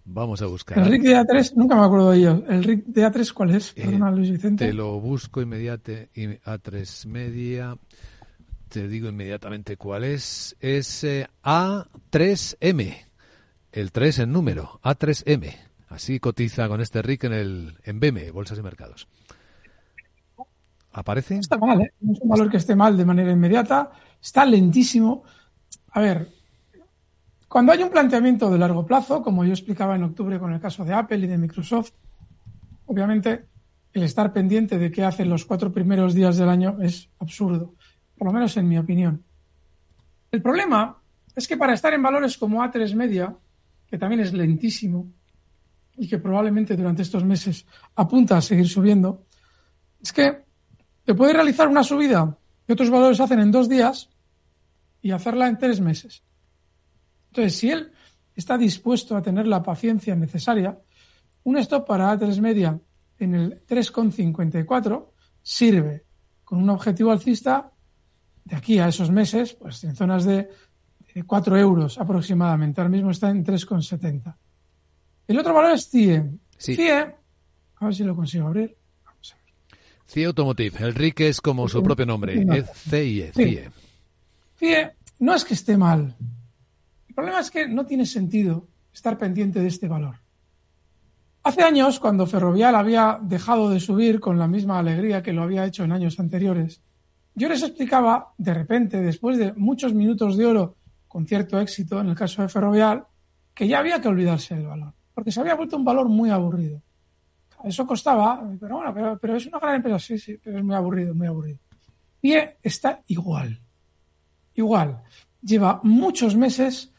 Vamos 0.10 0.41
a 0.41 0.46
buscar. 0.46 0.79
El 0.79 0.86
RIC 0.86 1.01
de 1.03 1.17
A3, 1.17 1.53
nunca 1.56 1.75
me 1.75 1.84
acuerdo 1.84 2.12
de 2.12 2.17
ello. 2.20 2.44
¿El 2.48 2.63
RIC 2.63 2.86
de 2.86 3.06
A3 3.06 3.34
cuál 3.34 3.51
es? 3.51 3.74
Eh, 3.75 3.84
Perdona, 3.84 4.12
Luis 4.12 4.32
Vicente. 4.32 4.65
Te 4.65 4.74
lo 4.74 5.00
busco 5.01 5.41
inmediatamente. 5.41 6.41
A3 6.46 7.06
media. 7.08 7.77
Te 8.70 8.88
digo 8.88 9.10
inmediatamente 9.10 9.75
cuál 9.75 10.06
es. 10.06 10.56
Es 10.62 11.03
eh, 11.03 11.27
A3M. 11.44 12.96
El 13.74 13.91
3 13.91 14.20
en 14.20 14.32
número. 14.32 14.79
A3M. 14.82 15.53
Así 15.89 16.20
cotiza 16.20 16.67
con 16.70 16.79
este 16.79 17.01
RIC 17.01 17.25
en 17.25 17.34
el 17.34 17.77
en 17.84 18.00
BME, 18.00 18.32
Bolsas 18.32 18.60
y 18.60 18.62
Mercados. 18.62 19.08
¿Aparece? 20.91 21.38
Está 21.38 21.58
mal, 21.58 21.82
¿eh? 21.82 21.94
No 22.00 22.13
es 22.13 22.20
un 22.22 22.29
valor 22.29 22.50
que 22.50 22.58
esté 22.58 22.75
mal 22.75 22.96
de 22.96 23.06
manera 23.06 23.32
inmediata. 23.32 23.91
Está 24.22 24.46
lentísimo. 24.46 25.24
A 25.91 26.01
ver, 26.01 26.29
cuando 27.48 27.72
hay 27.72 27.82
un 27.82 27.89
planteamiento 27.89 28.50
de 28.50 28.58
largo 28.58 28.86
plazo, 28.86 29.22
como 29.22 29.46
yo 29.46 29.51
explicaba 29.51 29.96
en 29.96 30.04
octubre 30.04 30.39
con 30.39 30.54
el 30.54 30.60
caso 30.60 30.84
de 30.84 30.94
Apple 30.94 31.18
y 31.18 31.27
de 31.27 31.38
Microsoft, 31.38 31.92
obviamente 32.86 33.46
el 33.94 34.04
estar 34.04 34.34
pendiente 34.34 34.77
de 34.77 34.92
qué 34.92 35.04
hacen 35.04 35.30
los 35.30 35.46
cuatro 35.46 35.72
primeros 35.72 36.13
días 36.13 36.38
del 36.38 36.50
año 36.50 36.77
es 36.82 37.10
absurdo, 37.20 37.74
por 38.18 38.27
lo 38.27 38.34
menos 38.34 38.56
en 38.58 38.68
mi 38.68 38.77
opinión. 38.77 39.24
El 40.32 40.42
problema 40.42 40.98
es 41.36 41.48
que 41.48 41.58
para 41.58 41.74
estar 41.74 41.94
en 41.94 42.04
valores 42.04 42.38
como 42.38 42.62
A3 42.62 42.94
media, 42.96 43.36
que 43.88 43.98
también 43.98 44.22
es 44.22 44.34
lentísimo, 44.34 45.08
y 45.98 46.08
que 46.08 46.20
probablemente 46.20 46.75
durante 46.75 47.01
estos 47.01 47.24
meses 47.24 47.66
apunta 47.96 48.38
a 48.38 48.42
seguir 48.42 48.68
subiendo, 48.68 49.25
es 50.01 50.13
que 50.13 50.44
te 51.04 51.16
puede 51.16 51.34
realizar 51.34 51.68
una 51.68 51.84
subida 51.84 52.38
que 52.66 52.74
otros 52.74 52.89
valores 52.89 53.20
hacen 53.20 53.39
en 53.39 53.51
dos 53.51 53.68
días 53.68 54.10
y 55.01 55.12
hacerla 55.12 55.48
en 55.48 55.58
tres 55.58 55.82
meses. 55.82 56.24
Entonces, 57.38 57.60
si 57.60 57.70
él 57.70 57.91
está 58.36 58.58
dispuesto 58.58 59.15
a 59.15 59.22
tener 59.22 59.46
la 59.46 59.62
paciencia 59.62 60.15
necesaria, 60.15 60.75
un 61.44 61.58
stop 61.58 61.86
para 61.86 62.12
A3 62.12 62.41
media 62.41 62.79
en 63.20 63.36
el 63.36 63.63
3,54 63.67 65.12
sirve 65.44 66.06
con 66.44 66.58
un 66.58 66.72
objetivo 66.72 67.12
alcista 67.12 67.72
de 68.44 68.56
aquí 68.56 68.79
a 68.79 68.88
esos 68.88 69.12
meses, 69.12 69.53
pues 69.53 69.84
en 69.84 69.96
zonas 69.96 70.25
de 70.25 70.50
4 71.27 71.58
euros 71.58 72.00
aproximadamente. 72.00 72.82
Ahora 72.82 72.89
mismo 72.89 73.12
está 73.12 73.29
en 73.29 73.46
3,70. 73.46 74.36
El 75.27 75.38
otro 75.38 75.53
valor 75.53 75.74
es 75.74 75.91
CIE. 75.91 76.24
Sí. 76.58 76.75
CIE, 76.75 77.15
a 77.75 77.86
ver 77.86 77.94
si 77.94 78.03
lo 78.03 78.15
consigo 78.15 78.48
abrir. 78.48 78.75
Vamos 79.06 79.32
a 79.32 79.36
ver. 79.36 79.79
CIE 80.08 80.25
Automotive. 80.25 80.79
El 80.79 80.96
RIC 80.96 81.20
es 81.20 81.39
como 81.39 81.67
su 81.67 81.84
propio 81.84 82.08
nombre. 82.08 82.44
No. 82.44 82.56
Es 82.56 82.67
CIE. 82.72 83.32
Sí. 83.36 83.44
CIE. 83.44 83.70
CIE 84.58 84.91
no 85.20 85.36
es 85.36 85.46
que 85.46 85.53
esté 85.53 85.77
mal. 85.77 86.15
El 87.18 87.24
problema 87.24 87.42
es 87.42 87.50
que 87.50 87.68
no 87.68 87.84
tiene 87.84 88.06
sentido 88.06 88.68
estar 88.94 89.18
pendiente 89.18 89.60
de 89.60 89.68
este 89.68 89.88
valor. 89.88 90.18
Hace 91.42 91.64
años, 91.64 92.00
cuando 92.00 92.28
Ferrovial 92.28 92.76
había 92.76 93.18
dejado 93.20 93.72
de 93.72 93.80
subir 93.80 94.20
con 94.20 94.38
la 94.38 94.48
misma 94.48 94.78
alegría 94.78 95.24
que 95.24 95.34
lo 95.34 95.42
había 95.42 95.66
hecho 95.66 95.84
en 95.84 95.94
años 95.94 96.20
anteriores, 96.20 96.80
yo 97.34 97.50
les 97.50 97.64
explicaba, 97.64 98.36
de 98.38 98.54
repente, 98.54 99.02
después 99.02 99.40
de 99.40 99.52
muchos 99.54 99.96
minutos 99.96 100.38
de 100.38 100.46
oro 100.46 100.76
con 101.08 101.26
cierto 101.26 101.60
éxito 101.60 102.00
en 102.00 102.10
el 102.10 102.16
caso 102.16 102.44
de 102.44 102.50
Ferrovial, 102.50 103.08
que 103.52 103.68
ya 103.68 103.80
había 103.80 104.00
que 104.00 104.10
olvidarse 104.10 104.54
del 104.54 104.68
valor, 104.68 104.94
porque 105.16 105.32
se 105.32 105.40
había 105.40 105.56
vuelto 105.56 105.76
un 105.76 105.86
valor 105.86 106.08
muy 106.10 106.30
aburrido. 106.30 106.84
Eso 107.64 107.88
costaba, 107.88 108.48
pero 108.60 108.76
bueno, 108.76 108.94
pero, 108.94 109.18
pero 109.18 109.38
es 109.38 109.48
una 109.48 109.58
gran 109.58 109.78
empresa, 109.78 109.98
sí, 109.98 110.20
sí, 110.20 110.38
pero 110.38 110.60
es 110.60 110.64
muy 110.64 110.76
aburrido, 110.76 111.16
muy 111.16 111.26
aburrido. 111.26 111.58
Y 112.22 112.36
está 112.62 113.02
igual, 113.08 113.60
igual. 114.54 115.02
Lleva 115.42 115.80
muchos 115.82 116.36
meses 116.36 116.94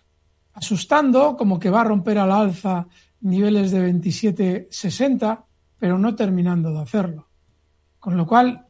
asustando, 0.59 1.37
como 1.37 1.59
que 1.59 1.71
va 1.71 1.83
a 1.83 1.85
romper 1.85 2.19
al 2.19 2.33
alza 2.33 2.87
niveles 3.21 3.71
de 3.71 3.93
27,60, 3.93 5.45
pero 5.79 5.99
no 5.99 6.15
terminando 6.15 6.73
de 6.73 6.81
hacerlo. 6.81 7.29
Con 7.99 8.17
lo 8.17 8.27
cual, 8.27 8.67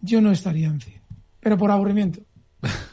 yo 0.00 0.20
no 0.20 0.30
estaría 0.30 0.68
en 0.68 0.80
CIE, 0.80 1.00
pero 1.40 1.56
por 1.56 1.70
aburrimiento. 1.70 2.20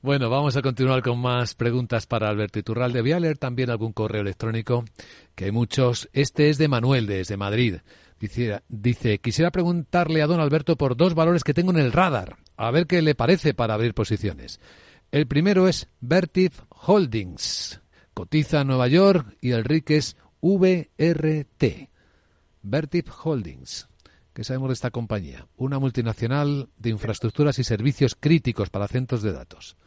Bueno, 0.00 0.30
vamos 0.30 0.56
a 0.56 0.62
continuar 0.62 1.02
con 1.02 1.18
más 1.18 1.56
preguntas 1.56 2.06
para 2.06 2.28
Alberto 2.28 2.60
Iturralde. 2.60 3.02
Voy 3.02 3.12
a 3.12 3.18
leer 3.18 3.36
también 3.36 3.68
algún 3.68 3.92
correo 3.92 4.20
electrónico, 4.20 4.84
que 5.34 5.46
hay 5.46 5.50
muchos. 5.50 6.08
Este 6.12 6.50
es 6.50 6.56
de 6.56 6.68
Manuel, 6.68 7.08
desde 7.08 7.36
Madrid. 7.36 7.78
Dice, 8.20 8.62
dice, 8.68 9.18
quisiera 9.18 9.50
preguntarle 9.50 10.22
a 10.22 10.28
don 10.28 10.38
Alberto 10.38 10.76
por 10.76 10.96
dos 10.96 11.14
valores 11.14 11.42
que 11.42 11.52
tengo 11.52 11.72
en 11.72 11.78
el 11.78 11.90
radar, 11.90 12.36
a 12.56 12.70
ver 12.70 12.86
qué 12.86 13.02
le 13.02 13.16
parece 13.16 13.54
para 13.54 13.74
abrir 13.74 13.92
posiciones. 13.92 14.60
El 15.10 15.26
primero 15.26 15.68
es 15.68 15.88
Vertiv 16.00 16.52
Holdings. 16.68 17.80
Cotiza 18.12 18.60
en 18.60 18.66
Nueva 18.66 18.88
York 18.88 19.38
y 19.40 19.52
el 19.52 19.64
RIC 19.64 19.90
es 19.92 20.16
VRT. 20.42 21.88
Vertiv 22.62 23.06
Holdings. 23.24 23.88
¿Qué 24.34 24.44
sabemos 24.44 24.68
de 24.68 24.74
esta 24.74 24.90
compañía? 24.90 25.46
Una 25.56 25.78
multinacional 25.78 26.68
de 26.76 26.90
infraestructuras 26.90 27.58
y 27.58 27.64
servicios 27.64 28.16
críticos 28.20 28.68
para 28.68 28.86
centros 28.86 29.22
de 29.22 29.32
datos. 29.32 29.78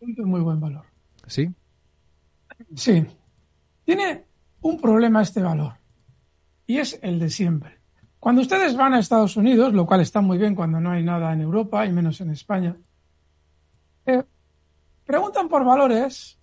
Es 0.00 0.18
muy 0.18 0.40
buen 0.40 0.60
valor. 0.60 0.86
¿Sí? 1.26 1.50
Sí. 2.76 3.04
Tiene 3.84 4.24
un 4.60 4.80
problema 4.80 5.22
este 5.22 5.42
valor. 5.42 5.74
Y 6.66 6.78
es 6.78 7.00
el 7.02 7.18
de 7.18 7.28
siempre. 7.28 7.77
Cuando 8.28 8.42
ustedes 8.42 8.76
van 8.76 8.92
a 8.92 8.98
Estados 8.98 9.38
Unidos, 9.38 9.72
lo 9.72 9.86
cual 9.86 10.02
está 10.02 10.20
muy 10.20 10.36
bien 10.36 10.54
cuando 10.54 10.78
no 10.78 10.90
hay 10.90 11.02
nada 11.02 11.32
en 11.32 11.40
Europa 11.40 11.86
y 11.86 11.92
menos 11.94 12.20
en 12.20 12.28
España, 12.28 12.76
eh, 14.04 14.22
preguntan 15.06 15.48
por 15.48 15.64
valores 15.64 16.38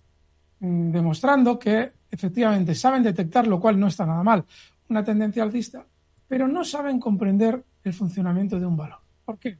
mm, 0.58 0.90
demostrando 0.90 1.56
que 1.56 1.92
efectivamente 2.10 2.74
saben 2.74 3.04
detectar, 3.04 3.46
lo 3.46 3.60
cual 3.60 3.78
no 3.78 3.86
está 3.86 4.04
nada 4.04 4.24
mal, 4.24 4.44
una 4.88 5.04
tendencia 5.04 5.44
alcista, 5.44 5.86
pero 6.26 6.48
no 6.48 6.64
saben 6.64 6.98
comprender 6.98 7.62
el 7.84 7.92
funcionamiento 7.92 8.58
de 8.58 8.66
un 8.66 8.76
valor. 8.76 8.98
¿Por 9.24 9.38
qué? 9.38 9.56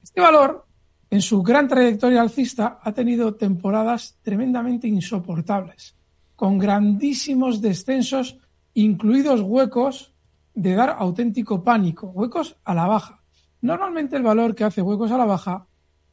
Este 0.00 0.20
valor, 0.20 0.64
en 1.10 1.20
su 1.20 1.42
gran 1.42 1.66
trayectoria 1.66 2.20
alcista, 2.20 2.78
ha 2.80 2.92
tenido 2.92 3.34
temporadas 3.34 4.16
tremendamente 4.22 4.86
insoportables, 4.86 5.96
con 6.36 6.56
grandísimos 6.56 7.60
descensos, 7.60 8.38
incluidos 8.74 9.40
huecos 9.40 10.12
de 10.54 10.74
dar 10.74 10.96
auténtico 10.98 11.62
pánico, 11.62 12.08
huecos 12.08 12.56
a 12.64 12.74
la 12.74 12.86
baja. 12.86 13.22
Normalmente 13.60 14.16
el 14.16 14.22
valor 14.22 14.54
que 14.54 14.64
hace 14.64 14.82
huecos 14.82 15.10
a 15.10 15.18
la 15.18 15.24
baja 15.24 15.66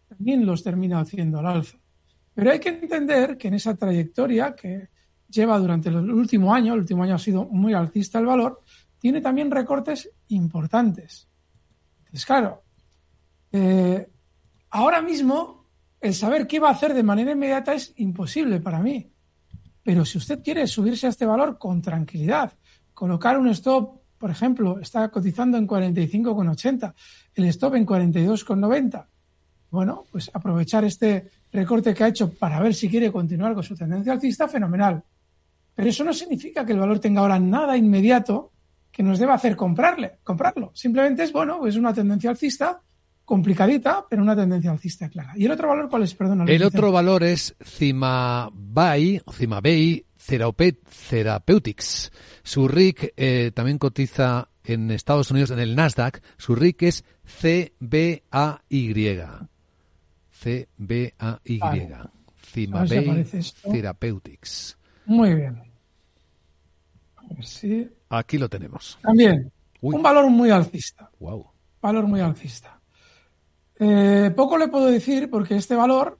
también 0.07 0.45
los 0.45 0.63
termina 0.63 0.99
haciendo 0.99 1.39
al 1.39 1.47
alza. 1.47 1.77
Pero 2.33 2.51
hay 2.51 2.59
que 2.59 2.69
entender 2.69 3.37
que 3.37 3.49
en 3.49 3.55
esa 3.55 3.75
trayectoria 3.75 4.55
que 4.55 4.89
lleva 5.27 5.59
durante 5.59 5.89
el 5.89 5.97
último 5.97 6.53
año, 6.53 6.73
el 6.73 6.79
último 6.79 7.03
año 7.03 7.15
ha 7.15 7.19
sido 7.19 7.45
muy 7.45 7.73
alcista 7.73 8.19
el 8.19 8.25
valor, 8.25 8.61
tiene 8.97 9.21
también 9.21 9.51
recortes 9.51 10.09
importantes. 10.29 11.27
Entonces, 11.99 12.25
claro, 12.25 12.63
eh, 13.51 14.09
ahora 14.69 15.01
mismo 15.01 15.67
el 16.01 16.13
saber 16.13 16.47
qué 16.47 16.59
va 16.59 16.69
a 16.69 16.73
hacer 16.73 16.93
de 16.93 17.03
manera 17.03 17.31
inmediata 17.31 17.73
es 17.73 17.93
imposible 17.97 18.59
para 18.59 18.79
mí. 18.79 19.11
Pero 19.83 20.05
si 20.05 20.17
usted 20.17 20.41
quiere 20.43 20.65
subirse 20.67 21.07
a 21.07 21.09
este 21.09 21.25
valor 21.25 21.57
con 21.57 21.81
tranquilidad, 21.81 22.53
colocar 22.93 23.37
un 23.37 23.47
stop, 23.49 23.98
por 24.19 24.29
ejemplo, 24.29 24.79
está 24.79 25.09
cotizando 25.09 25.57
en 25.57 25.67
45,80, 25.67 26.93
el 27.35 27.45
stop 27.45 27.75
en 27.75 27.85
42,90, 27.85 29.05
bueno, 29.71 30.03
pues 30.11 30.29
aprovechar 30.33 30.83
este 30.83 31.29
recorte 31.51 31.93
que 31.93 32.03
ha 32.03 32.07
hecho 32.07 32.31
para 32.33 32.59
ver 32.59 32.73
si 32.73 32.89
quiere 32.89 33.11
continuar 33.11 33.53
con 33.53 33.63
su 33.63 33.75
tendencia 33.75 34.13
alcista, 34.13 34.47
fenomenal. 34.47 35.03
Pero 35.73 35.89
eso 35.89 36.03
no 36.03 36.13
significa 36.13 36.65
que 36.65 36.73
el 36.73 36.79
valor 36.79 36.99
tenga 36.99 37.21
ahora 37.21 37.39
nada 37.39 37.77
inmediato 37.77 38.51
que 38.91 39.03
nos 39.03 39.19
deba 39.19 39.35
hacer 39.35 39.55
comprarle, 39.55 40.17
comprarlo. 40.23 40.71
Simplemente 40.73 41.23
es, 41.23 41.31
bueno, 41.31 41.65
es 41.65 41.75
una 41.75 41.93
tendencia 41.93 42.29
alcista 42.31 42.81
complicadita, 43.23 44.05
pero 44.09 44.23
una 44.23 44.35
tendencia 44.35 44.71
alcista 44.71 45.07
clara. 45.07 45.33
¿Y 45.35 45.45
el 45.45 45.51
otro 45.51 45.69
valor 45.69 45.87
cuál 45.87 46.03
es? 46.03 46.15
Perdona. 46.15 46.45
El 46.45 46.63
otro 46.63 46.91
valor 46.91 47.23
es 47.23 47.55
Cimabay, 47.63 49.21
Cimabay 49.31 50.03
Therapeutics. 50.29 52.11
Su 52.43 52.67
RIC 52.67 53.13
eh, 53.17 53.51
también 53.53 53.79
cotiza 53.79 54.49
en 54.63 54.91
Estados 54.91 55.31
Unidos 55.31 55.49
en 55.49 55.59
el 55.59 55.75
Nasdaq. 55.75 56.21
Su 56.37 56.53
RIC 56.53 56.83
es 56.83 57.03
CBAY. 57.41 58.23
CBAY. 60.39 61.59
Vale. 61.59 61.95
Cimabay. 62.45 63.25
Therapeutics. 63.71 64.77
Muy 65.05 65.33
bien. 65.33 65.63
A 67.15 67.33
ver 67.33 67.45
si. 67.45 67.89
Aquí 68.09 68.37
lo 68.37 68.47
tenemos. 68.47 68.99
También, 69.01 69.51
Uy. 69.81 69.95
un 69.95 70.03
valor 70.03 70.29
muy 70.29 70.51
alcista. 70.51 71.09
Wow. 71.19 71.47
Valor 71.81 72.05
muy 72.05 72.21
alcista. 72.21 72.79
Eh, 73.79 74.31
poco 74.35 74.57
le 74.57 74.67
puedo 74.67 74.87
decir 74.87 75.29
porque 75.29 75.55
este 75.55 75.75
valor, 75.75 76.19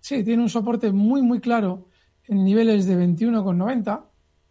sí, 0.00 0.22
tiene 0.24 0.42
un 0.42 0.48
soporte 0.48 0.92
muy, 0.92 1.20
muy 1.20 1.40
claro 1.40 1.89
en 2.30 2.44
niveles 2.44 2.86
de 2.86 2.96
21,90 2.96 4.10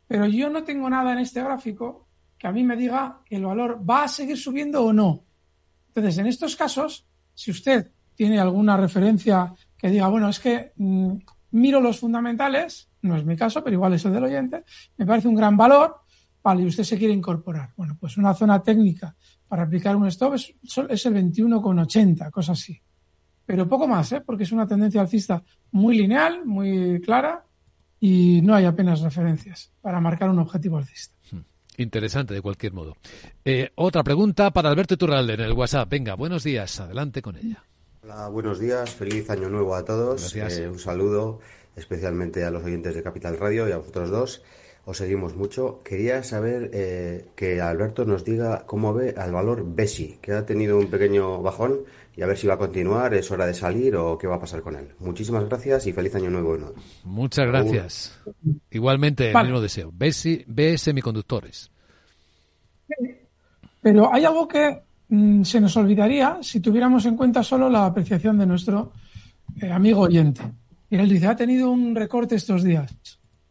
pero 0.09 0.25
yo 0.25 0.49
no 0.49 0.63
tengo 0.63 0.89
nada 0.89 1.13
en 1.13 1.19
este 1.19 1.43
gráfico 1.43 2.07
que 2.35 2.47
a 2.47 2.51
mí 2.51 2.63
me 2.63 2.75
diga 2.75 3.21
que 3.23 3.35
el 3.35 3.45
valor 3.45 3.79
va 3.87 4.05
a 4.05 4.07
seguir 4.07 4.37
subiendo 4.37 4.83
o 4.83 4.91
no. 4.91 5.23
Entonces, 5.89 6.17
en 6.17 6.25
estos 6.25 6.55
casos, 6.55 7.05
si 7.35 7.51
usted 7.51 7.91
tiene 8.15 8.39
alguna 8.39 8.75
referencia 8.75 9.53
que 9.77 9.91
diga, 9.91 10.07
bueno, 10.07 10.29
es 10.29 10.39
que 10.39 10.71
mm, 10.77 11.11
miro 11.51 11.79
los 11.79 11.99
fundamentales, 11.99 12.89
no 13.03 13.17
es 13.17 13.23
mi 13.23 13.35
caso, 13.35 13.63
pero 13.63 13.75
igual 13.75 13.93
es 13.93 14.03
el 14.03 14.13
del 14.13 14.23
oyente, 14.23 14.63
me 14.97 15.05
parece 15.05 15.27
un 15.27 15.35
gran 15.35 15.55
valor, 15.55 15.97
vale, 16.41 16.63
y 16.63 16.65
usted 16.65 16.85
se 16.85 16.97
quiere 16.97 17.13
incorporar. 17.13 17.73
Bueno, 17.77 17.95
pues 17.99 18.17
una 18.17 18.33
zona 18.33 18.63
técnica 18.63 19.15
para 19.47 19.61
aplicar 19.61 19.95
un 19.95 20.07
stop 20.07 20.33
es, 20.33 20.55
es 20.89 21.05
el 21.05 21.13
21,80, 21.13 22.31
cosa 22.31 22.53
así. 22.53 22.81
Pero 23.45 23.69
poco 23.69 23.87
más, 23.87 24.11
¿eh? 24.11 24.21
porque 24.21 24.43
es 24.43 24.51
una 24.51 24.65
tendencia 24.65 25.01
alcista 25.01 25.43
muy 25.71 25.95
lineal, 25.95 26.47
muy 26.47 26.99
clara, 27.01 27.45
y 27.99 28.41
no 28.41 28.55
hay 28.55 28.65
apenas 28.65 29.01
referencias 29.01 29.71
para 29.81 29.99
marcar 29.99 30.29
un 30.29 30.39
objetivo 30.39 30.77
alcista. 30.77 31.15
Hmm. 31.31 31.41
Interesante, 31.77 32.33
de 32.33 32.41
cualquier 32.41 32.73
modo. 32.73 32.95
Eh, 33.43 33.69
otra 33.75 34.03
pregunta 34.03 34.51
para 34.51 34.69
Alberto 34.69 34.97
Turralde 34.97 35.33
en 35.33 35.41
el 35.41 35.53
WhatsApp. 35.53 35.89
Venga, 35.89 36.15
buenos 36.15 36.43
días, 36.43 36.79
adelante 36.79 37.21
con 37.21 37.37
ella. 37.37 37.63
Hola, 38.03 38.27
buenos 38.29 38.59
días, 38.59 38.91
feliz 38.91 39.29
año 39.29 39.49
nuevo 39.49 39.75
a 39.75 39.83
todos. 39.83 40.35
Eh, 40.35 40.67
un 40.67 40.79
saludo 40.79 41.39
especialmente 41.75 42.43
a 42.43 42.51
los 42.51 42.63
oyentes 42.63 42.95
de 42.95 43.03
Capital 43.03 43.37
Radio 43.37 43.67
y 43.67 43.71
a 43.71 43.77
vosotros 43.77 44.09
dos. 44.09 44.43
Os 44.85 44.97
seguimos 44.97 45.35
mucho. 45.35 45.81
Quería 45.83 46.23
saber 46.23 46.71
eh, 46.73 47.27
que 47.35 47.61
Alberto 47.61 48.05
nos 48.05 48.23
diga 48.23 48.65
cómo 48.65 48.93
ve 48.93 49.13
al 49.17 49.31
valor 49.31 49.63
Besi, 49.65 50.17
que 50.21 50.31
ha 50.31 50.45
tenido 50.45 50.79
un 50.79 50.89
pequeño 50.89 51.41
bajón 51.41 51.81
y 52.15 52.21
a 52.21 52.27
ver 52.27 52.37
si 52.37 52.47
va 52.47 52.55
a 52.55 52.57
continuar, 52.57 53.13
es 53.13 53.29
hora 53.31 53.45
de 53.45 53.53
salir 53.53 53.95
o 53.95 54.17
qué 54.17 54.27
va 54.27 54.35
a 54.35 54.39
pasar 54.39 54.61
con 54.61 54.75
él. 54.75 54.89
Muchísimas 54.99 55.47
gracias 55.47 55.87
y 55.87 55.93
feliz 55.93 56.15
año 56.15 56.29
nuevo. 56.29 56.57
Muchas 57.03 57.47
gracias. 57.47 58.19
Igualmente, 58.71 59.31
el 59.31 59.43
mismo 59.43 59.61
deseo. 59.61 59.91
B 59.93 60.77
semiconductores. 60.77 61.71
Pero 63.81 64.13
hay 64.13 64.25
algo 64.25 64.47
que 64.47 64.81
mm, 65.07 65.43
se 65.43 65.61
nos 65.61 65.77
olvidaría 65.77 66.39
si 66.41 66.59
tuviéramos 66.59 67.05
en 67.05 67.15
cuenta 67.15 67.43
solo 67.43 67.69
la 67.69 67.85
apreciación 67.85 68.37
de 68.37 68.45
nuestro 68.45 68.91
eh, 69.61 69.71
amigo 69.71 70.01
oyente. 70.01 70.41
Y 70.89 70.97
él 70.97 71.07
dice, 71.07 71.27
ha 71.27 71.35
tenido 71.35 71.71
un 71.71 71.95
recorte 71.95 72.35
estos 72.35 72.63
días. 72.63 72.91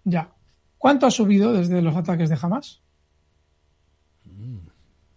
Ya. 0.04 0.30
¿Cuánto 0.76 1.06
ha 1.06 1.10
subido 1.10 1.52
desde 1.52 1.80
los 1.82 1.96
ataques 1.96 2.28
de 2.28 2.38
Hamas? 2.40 2.82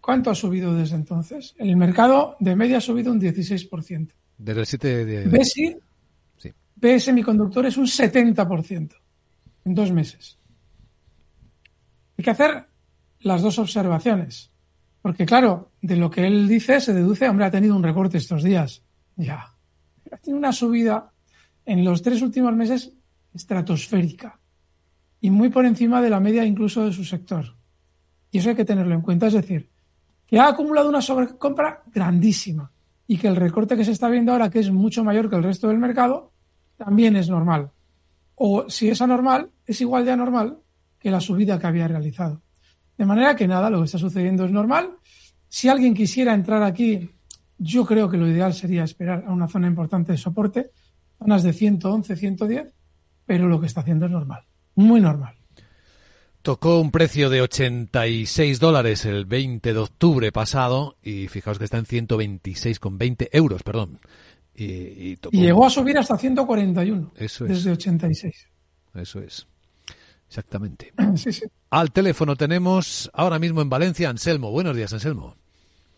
¿Cuánto 0.01 0.31
ha 0.31 0.35
subido 0.35 0.75
desde 0.75 0.95
entonces? 0.95 1.53
El 1.57 1.77
mercado 1.77 2.35
de 2.39 2.55
media 2.55 2.77
ha 2.77 2.81
subido 2.81 3.11
un 3.11 3.21
16%. 3.21 4.11
Desde 4.37 4.59
el 4.59 4.65
7 4.65 5.05
de... 5.05 5.27
BSI, 5.27 5.77
sí. 6.37 6.99
semiconductor 6.99 7.67
es 7.67 7.77
un 7.77 7.85
70% 7.85 8.95
en 9.65 9.75
dos 9.75 9.91
meses. 9.91 10.39
Hay 12.17 12.23
que 12.23 12.31
hacer 12.31 12.65
las 13.19 13.43
dos 13.43 13.59
observaciones. 13.59 14.51
Porque 15.01 15.25
claro, 15.25 15.71
de 15.81 15.95
lo 15.95 16.09
que 16.09 16.25
él 16.25 16.47
dice 16.47 16.81
se 16.81 16.93
deduce, 16.93 17.29
hombre, 17.29 17.45
ha 17.45 17.51
tenido 17.51 17.75
un 17.75 17.83
recorte 17.83 18.17
estos 18.17 18.43
días. 18.43 18.83
Ya. 19.15 19.53
Ha 20.11 20.17
tenido 20.17 20.37
una 20.37 20.51
subida 20.51 21.11
en 21.65 21.83
los 21.83 22.01
tres 22.01 22.21
últimos 22.21 22.55
meses 22.55 22.91
estratosférica 23.33 24.39
y 25.19 25.29
muy 25.29 25.49
por 25.49 25.65
encima 25.65 26.01
de 26.01 26.09
la 26.09 26.19
media 26.19 26.43
incluso 26.45 26.85
de 26.85 26.91
su 26.91 27.05
sector. 27.05 27.55
Y 28.31 28.39
eso 28.39 28.49
hay 28.49 28.55
que 28.55 28.65
tenerlo 28.65 28.93
en 28.93 29.01
cuenta. 29.01 29.27
Es 29.27 29.33
decir, 29.33 29.70
que 30.31 30.39
ha 30.39 30.47
acumulado 30.47 30.87
una 30.87 31.01
sobrecompra 31.01 31.83
grandísima 31.93 32.71
y 33.05 33.17
que 33.17 33.27
el 33.27 33.35
recorte 33.35 33.75
que 33.75 33.83
se 33.83 33.91
está 33.91 34.07
viendo 34.07 34.31
ahora, 34.31 34.49
que 34.49 34.59
es 34.59 34.71
mucho 34.71 35.03
mayor 35.03 35.29
que 35.29 35.35
el 35.35 35.43
resto 35.43 35.67
del 35.67 35.77
mercado, 35.77 36.31
también 36.77 37.17
es 37.17 37.29
normal. 37.29 37.69
O 38.35 38.69
si 38.69 38.87
es 38.87 39.01
anormal, 39.01 39.49
es 39.65 39.81
igual 39.81 40.05
de 40.05 40.11
anormal 40.11 40.57
que 40.97 41.11
la 41.11 41.19
subida 41.19 41.59
que 41.59 41.67
había 41.67 41.85
realizado. 41.89 42.41
De 42.97 43.05
manera 43.05 43.35
que 43.35 43.45
nada, 43.45 43.69
lo 43.69 43.79
que 43.79 43.85
está 43.85 43.97
sucediendo 43.97 44.45
es 44.45 44.51
normal. 44.53 44.91
Si 45.49 45.67
alguien 45.67 45.93
quisiera 45.93 46.33
entrar 46.33 46.63
aquí, 46.63 47.09
yo 47.57 47.85
creo 47.85 48.09
que 48.09 48.15
lo 48.15 48.25
ideal 48.25 48.53
sería 48.53 48.85
esperar 48.85 49.25
a 49.27 49.33
una 49.33 49.49
zona 49.49 49.67
importante 49.67 50.13
de 50.13 50.17
soporte, 50.17 50.71
zonas 51.19 51.43
de 51.43 51.51
111, 51.51 52.15
110, 52.15 52.73
pero 53.25 53.49
lo 53.49 53.59
que 53.59 53.67
está 53.67 53.81
haciendo 53.81 54.05
es 54.05 54.11
normal, 54.13 54.45
muy 54.75 55.01
normal. 55.01 55.40
Tocó 56.41 56.79
un 56.79 56.89
precio 56.89 57.29
de 57.29 57.41
86 57.41 58.59
dólares 58.59 59.05
el 59.05 59.25
20 59.25 59.73
de 59.73 59.79
octubre 59.79 60.31
pasado 60.31 60.97
y 61.03 61.27
fijaos 61.27 61.59
que 61.59 61.65
está 61.65 61.77
en 61.77 61.85
126,20 61.85 63.29
euros, 63.31 63.61
perdón. 63.61 63.99
Y, 64.55 65.17
llegó 65.31 65.65
a 65.65 65.69
subir 65.69 65.97
hasta 65.97 66.17
141 66.17 67.11
Eso 67.15 67.45
es. 67.45 67.51
desde 67.51 67.71
86. 67.71 68.49
Eso 68.95 69.19
es. 69.19 69.47
Exactamente. 70.27 70.91
Sí, 71.15 71.31
sí. 71.31 71.45
Al 71.69 71.91
teléfono 71.91 72.35
tenemos 72.35 73.11
ahora 73.13 73.37
mismo 73.37 73.61
en 73.61 73.69
Valencia 73.69 74.09
Anselmo. 74.09 74.51
Buenos 74.51 74.75
días, 74.75 74.91
Anselmo. 74.93 75.35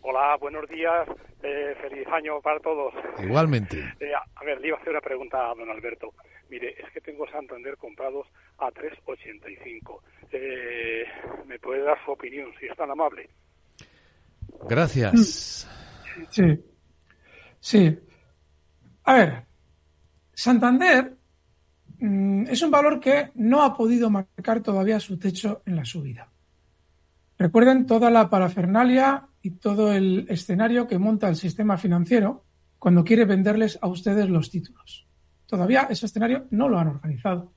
Hola, 0.02 0.36
buenos 0.38 0.68
días. 0.68 1.08
Eh, 1.42 1.74
feliz 1.80 2.06
año 2.08 2.40
para 2.42 2.60
todos. 2.60 2.92
Igualmente. 3.18 3.78
Eh, 4.00 4.12
a 4.12 4.44
ver, 4.44 4.60
le 4.60 4.68
iba 4.68 4.76
a 4.76 4.80
hacer 4.80 4.90
una 4.90 5.00
pregunta 5.00 5.50
a 5.50 5.54
don 5.54 5.70
Alberto. 5.70 6.12
Mire, 6.50 6.74
es 6.78 6.92
que 6.92 7.00
tengo 7.00 7.26
Santander 7.30 7.76
comprados 7.78 8.26
a 8.58 8.70
3,85. 8.70 10.00
Eh, 10.32 11.04
¿Me 11.46 11.58
puede 11.58 11.82
dar 11.82 11.98
su 12.04 12.12
opinión, 12.12 12.50
si 12.58 12.66
es 12.66 12.76
tan 12.76 12.90
amable? 12.90 13.28
Gracias. 14.68 15.68
Sí. 16.30 16.64
Sí. 17.60 17.98
A 19.04 19.14
ver, 19.14 19.44
Santander 20.32 21.16
mm, 21.98 22.44
es 22.48 22.62
un 22.62 22.70
valor 22.70 23.00
que 23.00 23.30
no 23.36 23.62
ha 23.62 23.74
podido 23.76 24.10
marcar 24.10 24.62
todavía 24.62 25.00
su 25.00 25.18
techo 25.18 25.62
en 25.66 25.76
la 25.76 25.84
subida. 25.84 26.30
Recuerden 27.38 27.86
toda 27.86 28.10
la 28.10 28.30
parafernalia 28.30 29.26
y 29.42 29.52
todo 29.52 29.92
el 29.92 30.26
escenario 30.28 30.86
que 30.86 30.98
monta 30.98 31.28
el 31.28 31.36
sistema 31.36 31.76
financiero 31.76 32.44
cuando 32.78 33.02
quiere 33.02 33.24
venderles 33.24 33.78
a 33.80 33.88
ustedes 33.88 34.28
los 34.28 34.50
títulos. 34.50 35.06
Todavía 35.46 35.86
ese 35.90 36.06
escenario 36.06 36.46
no 36.50 36.68
lo 36.68 36.78
han 36.78 36.88
organizado. 36.88 37.53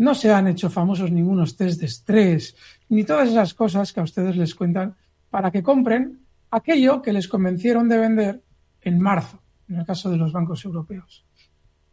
No 0.00 0.14
se 0.14 0.32
han 0.32 0.48
hecho 0.48 0.70
famosos 0.70 1.12
ningunos 1.12 1.58
test 1.58 1.78
de 1.78 1.84
estrés, 1.84 2.56
ni 2.88 3.04
todas 3.04 3.28
esas 3.28 3.52
cosas 3.52 3.92
que 3.92 4.00
a 4.00 4.02
ustedes 4.02 4.34
les 4.34 4.54
cuentan 4.54 4.96
para 5.28 5.50
que 5.50 5.62
compren 5.62 6.24
aquello 6.50 7.02
que 7.02 7.12
les 7.12 7.28
convencieron 7.28 7.86
de 7.86 7.98
vender 7.98 8.42
en 8.80 8.98
marzo, 8.98 9.42
en 9.68 9.76
el 9.76 9.84
caso 9.84 10.10
de 10.10 10.16
los 10.16 10.32
bancos 10.32 10.64
europeos. 10.64 11.26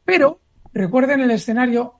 Pero 0.06 0.40
recuerden 0.72 1.20
el 1.20 1.32
escenario, 1.32 2.00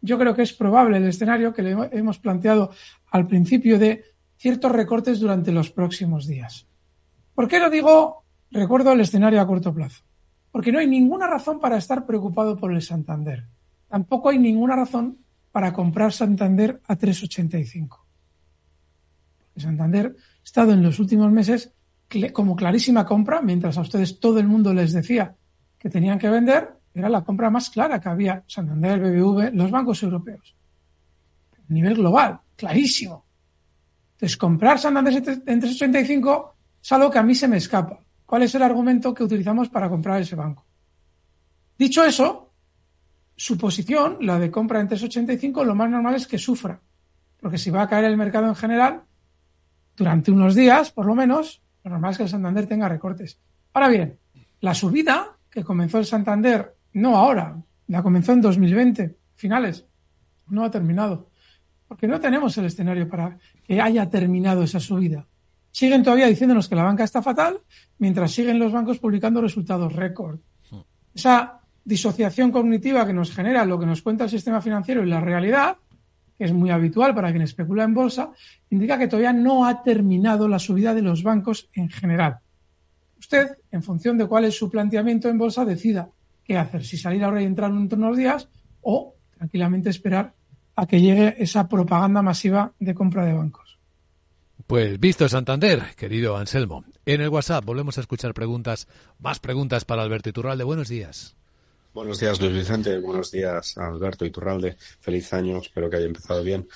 yo 0.00 0.20
creo 0.20 0.36
que 0.36 0.42
es 0.42 0.52
probable 0.52 0.98
el 0.98 1.08
escenario 1.08 1.52
que 1.52 1.62
le 1.62 1.76
hemos 1.90 2.20
planteado 2.20 2.70
al 3.10 3.26
principio 3.26 3.76
de 3.76 4.04
ciertos 4.36 4.70
recortes 4.70 5.18
durante 5.18 5.50
los 5.50 5.72
próximos 5.72 6.28
días. 6.28 6.68
¿Por 7.34 7.48
qué 7.48 7.58
lo 7.58 7.70
digo? 7.70 8.22
Recuerdo 8.52 8.92
el 8.92 9.00
escenario 9.00 9.40
a 9.40 9.48
corto 9.48 9.74
plazo. 9.74 10.04
Porque 10.52 10.70
no 10.70 10.78
hay 10.78 10.86
ninguna 10.86 11.26
razón 11.26 11.58
para 11.58 11.76
estar 11.76 12.06
preocupado 12.06 12.56
por 12.56 12.72
el 12.72 12.82
Santander. 12.82 13.48
Tampoco 13.88 14.28
hay 14.28 14.38
ninguna 14.38 14.76
razón 14.76 15.18
para 15.52 15.72
comprar 15.72 16.12
Santander 16.12 16.80
a 16.86 16.96
3,85. 16.96 17.98
El 19.56 19.62
Santander 19.62 20.16
ha 20.16 20.44
estado 20.44 20.72
en 20.72 20.82
los 20.82 20.98
últimos 20.98 21.30
meses 21.30 21.72
como 22.32 22.56
clarísima 22.56 23.06
compra, 23.06 23.40
mientras 23.40 23.78
a 23.78 23.82
ustedes 23.82 24.18
todo 24.18 24.40
el 24.40 24.48
mundo 24.48 24.74
les 24.74 24.92
decía 24.92 25.36
que 25.78 25.88
tenían 25.88 26.18
que 26.18 26.28
vender, 26.28 26.68
era 26.92 27.08
la 27.08 27.22
compra 27.22 27.50
más 27.50 27.70
clara 27.70 28.00
que 28.00 28.08
había 28.08 28.44
Santander, 28.46 29.00
BBV, 29.00 29.54
los 29.54 29.70
bancos 29.70 30.02
europeos. 30.02 30.56
A 31.56 31.72
nivel 31.72 31.94
global, 31.94 32.40
clarísimo. 32.56 33.24
Entonces, 34.12 34.36
comprar 34.36 34.78
Santander 34.78 35.14
en 35.14 35.60
3,85 35.60 36.52
es 36.82 36.92
algo 36.92 37.10
que 37.10 37.18
a 37.18 37.22
mí 37.22 37.34
se 37.34 37.48
me 37.48 37.58
escapa. 37.58 38.00
¿Cuál 38.26 38.42
es 38.42 38.54
el 38.54 38.62
argumento 38.62 39.14
que 39.14 39.24
utilizamos 39.24 39.68
para 39.68 39.88
comprar 39.88 40.20
ese 40.20 40.36
banco? 40.36 40.66
Dicho 41.78 42.04
eso, 42.04 42.49
su 43.40 43.56
posición, 43.56 44.18
la 44.20 44.38
de 44.38 44.50
compra 44.50 44.80
en 44.80 44.88
3,85, 44.90 45.64
lo 45.64 45.74
más 45.74 45.88
normal 45.88 46.14
es 46.14 46.26
que 46.26 46.36
sufra. 46.36 46.78
Porque 47.40 47.56
si 47.56 47.70
va 47.70 47.80
a 47.80 47.88
caer 47.88 48.04
el 48.04 48.18
mercado 48.18 48.46
en 48.46 48.54
general, 48.54 49.04
durante 49.96 50.30
unos 50.30 50.54
días, 50.54 50.90
por 50.90 51.06
lo 51.06 51.14
menos, 51.14 51.62
lo 51.82 51.92
normal 51.92 52.10
es 52.10 52.16
que 52.18 52.22
el 52.24 52.28
Santander 52.28 52.66
tenga 52.66 52.86
recortes. 52.86 53.40
Ahora 53.72 53.88
bien, 53.88 54.18
la 54.60 54.74
subida 54.74 55.38
que 55.50 55.64
comenzó 55.64 55.96
el 55.96 56.04
Santander, 56.04 56.76
no 56.92 57.16
ahora, 57.16 57.56
la 57.86 58.02
comenzó 58.02 58.32
en 58.32 58.42
2020, 58.42 59.16
finales, 59.36 59.86
no 60.48 60.62
ha 60.62 60.70
terminado. 60.70 61.30
Porque 61.88 62.06
no 62.06 62.20
tenemos 62.20 62.58
el 62.58 62.66
escenario 62.66 63.08
para 63.08 63.38
que 63.64 63.80
haya 63.80 64.10
terminado 64.10 64.64
esa 64.64 64.80
subida 64.80 65.26
siguen 65.72 66.02
todavía 66.02 66.26
diciéndonos 66.26 66.68
que 66.68 66.74
la 66.74 66.82
banca 66.82 67.04
está 67.04 67.22
fatal, 67.22 67.60
mientras 67.98 68.32
siguen 68.32 68.58
los 68.58 68.72
bancos 68.72 68.98
publicando 68.98 69.40
resultados 69.40 69.92
récord. 69.94 70.40
Esa 71.14 71.59
disociación 71.90 72.52
cognitiva 72.52 73.04
que 73.04 73.12
nos 73.12 73.32
genera 73.32 73.64
lo 73.64 73.78
que 73.78 73.84
nos 73.84 74.00
cuenta 74.00 74.24
el 74.24 74.30
sistema 74.30 74.62
financiero 74.62 75.02
y 75.02 75.10
la 75.10 75.20
realidad, 75.20 75.76
que 76.38 76.44
es 76.44 76.52
muy 76.52 76.70
habitual 76.70 77.14
para 77.14 77.30
quien 77.30 77.42
especula 77.42 77.82
en 77.82 77.92
bolsa, 77.92 78.30
indica 78.70 78.96
que 78.96 79.08
todavía 79.08 79.32
no 79.32 79.66
ha 79.66 79.82
terminado 79.82 80.46
la 80.46 80.60
subida 80.60 80.94
de 80.94 81.02
los 81.02 81.24
bancos 81.24 81.68
en 81.74 81.90
general. 81.90 82.38
Usted, 83.18 83.58
en 83.72 83.82
función 83.82 84.16
de 84.16 84.26
cuál 84.26 84.44
es 84.44 84.56
su 84.56 84.70
planteamiento 84.70 85.28
en 85.28 85.36
bolsa, 85.36 85.64
decida 85.64 86.08
qué 86.44 86.56
hacer, 86.56 86.84
si 86.84 86.96
salir 86.96 87.24
ahora 87.24 87.42
y 87.42 87.44
entrar 87.44 87.70
en 87.70 87.92
unos 87.92 88.16
días 88.16 88.48
o 88.80 89.14
tranquilamente 89.36 89.90
esperar 89.90 90.32
a 90.76 90.86
que 90.86 91.00
llegue 91.00 91.34
esa 91.38 91.68
propaganda 91.68 92.22
masiva 92.22 92.72
de 92.78 92.94
compra 92.94 93.26
de 93.26 93.34
bancos. 93.34 93.78
Pues 94.66 95.00
visto 95.00 95.28
Santander, 95.28 95.82
querido 95.96 96.36
Anselmo. 96.36 96.84
En 97.04 97.20
el 97.20 97.28
WhatsApp 97.28 97.64
volvemos 97.64 97.98
a 97.98 98.02
escuchar 98.02 98.32
preguntas, 98.32 98.86
más 99.18 99.40
preguntas 99.40 99.84
para 99.84 100.02
Alberto 100.02 100.28
Iturralde. 100.30 100.62
Buenos 100.62 100.88
días. 100.88 101.39
Buenos 101.92 102.20
días, 102.20 102.40
Luis 102.40 102.52
Vicente. 102.52 102.98
Buenos 103.00 103.32
días, 103.32 103.76
Alberto 103.76 104.24
Iturralde. 104.24 104.76
Feliz 105.00 105.32
año. 105.32 105.58
Espero 105.58 105.90
que 105.90 105.96
haya 105.96 106.06
empezado 106.06 106.40
bien. 106.44 106.68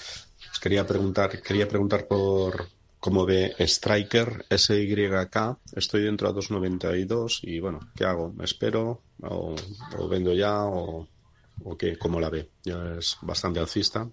Os 0.50 0.59
quería 0.59 0.85
preguntar, 0.85 1.40
quería 1.40 1.68
preguntar 1.68 2.09
por 2.09 2.66
cómo 2.98 3.24
ve 3.24 3.55
Striker 3.61 4.44
SYK. 4.50 5.57
Estoy 5.77 6.03
dentro 6.03 6.29
a 6.29 6.35
2.92 6.35 7.38
y 7.42 7.61
bueno, 7.61 7.79
¿qué 7.94 8.05
hago? 8.05 8.33
¿Me 8.33 8.44
espero 8.44 9.03
o, 9.22 9.55
vendo 10.11 10.35
ya 10.35 10.64
o, 10.64 11.07
o 11.62 11.77
qué? 11.79 11.96
¿Cómo 11.96 12.18
la 12.18 12.29
ve? 12.29 12.50
Ya 12.64 12.96
es 12.98 13.16
bastante 13.22 13.61
alcista. 13.61 14.09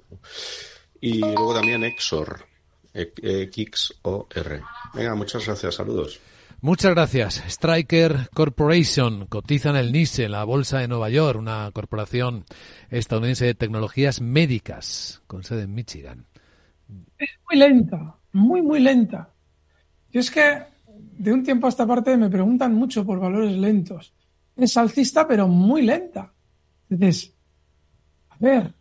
Y 1.00 1.18
luego 1.18 1.56
también 1.56 1.84
Exor, 1.84 2.46
XOR. 2.94 4.62
Venga, 4.94 5.16
muchas 5.16 5.48
gracias. 5.48 5.74
Saludos. 5.74 6.20
Muchas 6.64 6.92
gracias. 6.94 7.44
Striker 7.48 8.30
Corporation 8.36 9.26
cotiza 9.26 9.72
en 9.72 9.78
el 9.78 9.92
NISE, 9.92 10.26
en 10.26 10.34
la 10.34 10.44
Bolsa 10.44 10.78
de 10.78 10.88
Nueva 10.88 11.10
York, 11.10 11.40
una 11.40 11.72
corporación 11.74 12.46
estadounidense 12.92 13.46
de 13.46 13.56
tecnologías 13.56 14.22
médicas 14.22 15.24
con 15.26 15.44
sede 15.44 15.64
en 15.64 15.74
Michigan. 15.74 16.28
Es 17.18 17.30
muy 17.50 17.58
lenta, 17.58 18.16
muy, 18.34 18.62
muy 18.62 18.80
lenta. 18.80 19.34
Y 20.12 20.20
es 20.20 20.30
que 20.30 20.62
de 20.94 21.34
un 21.34 21.44
tiempo 21.44 21.66
a 21.66 21.70
esta 21.70 21.88
parte 21.88 22.16
me 22.16 22.30
preguntan 22.30 22.76
mucho 22.76 23.04
por 23.04 23.20
valores 23.20 23.58
lentos. 23.58 24.14
Es 24.56 24.78
alcista, 24.78 25.28
pero 25.28 25.48
muy 25.48 25.82
lenta. 25.82 26.32
Entonces, 26.92 27.34
a 28.30 28.38
ver, 28.40 28.72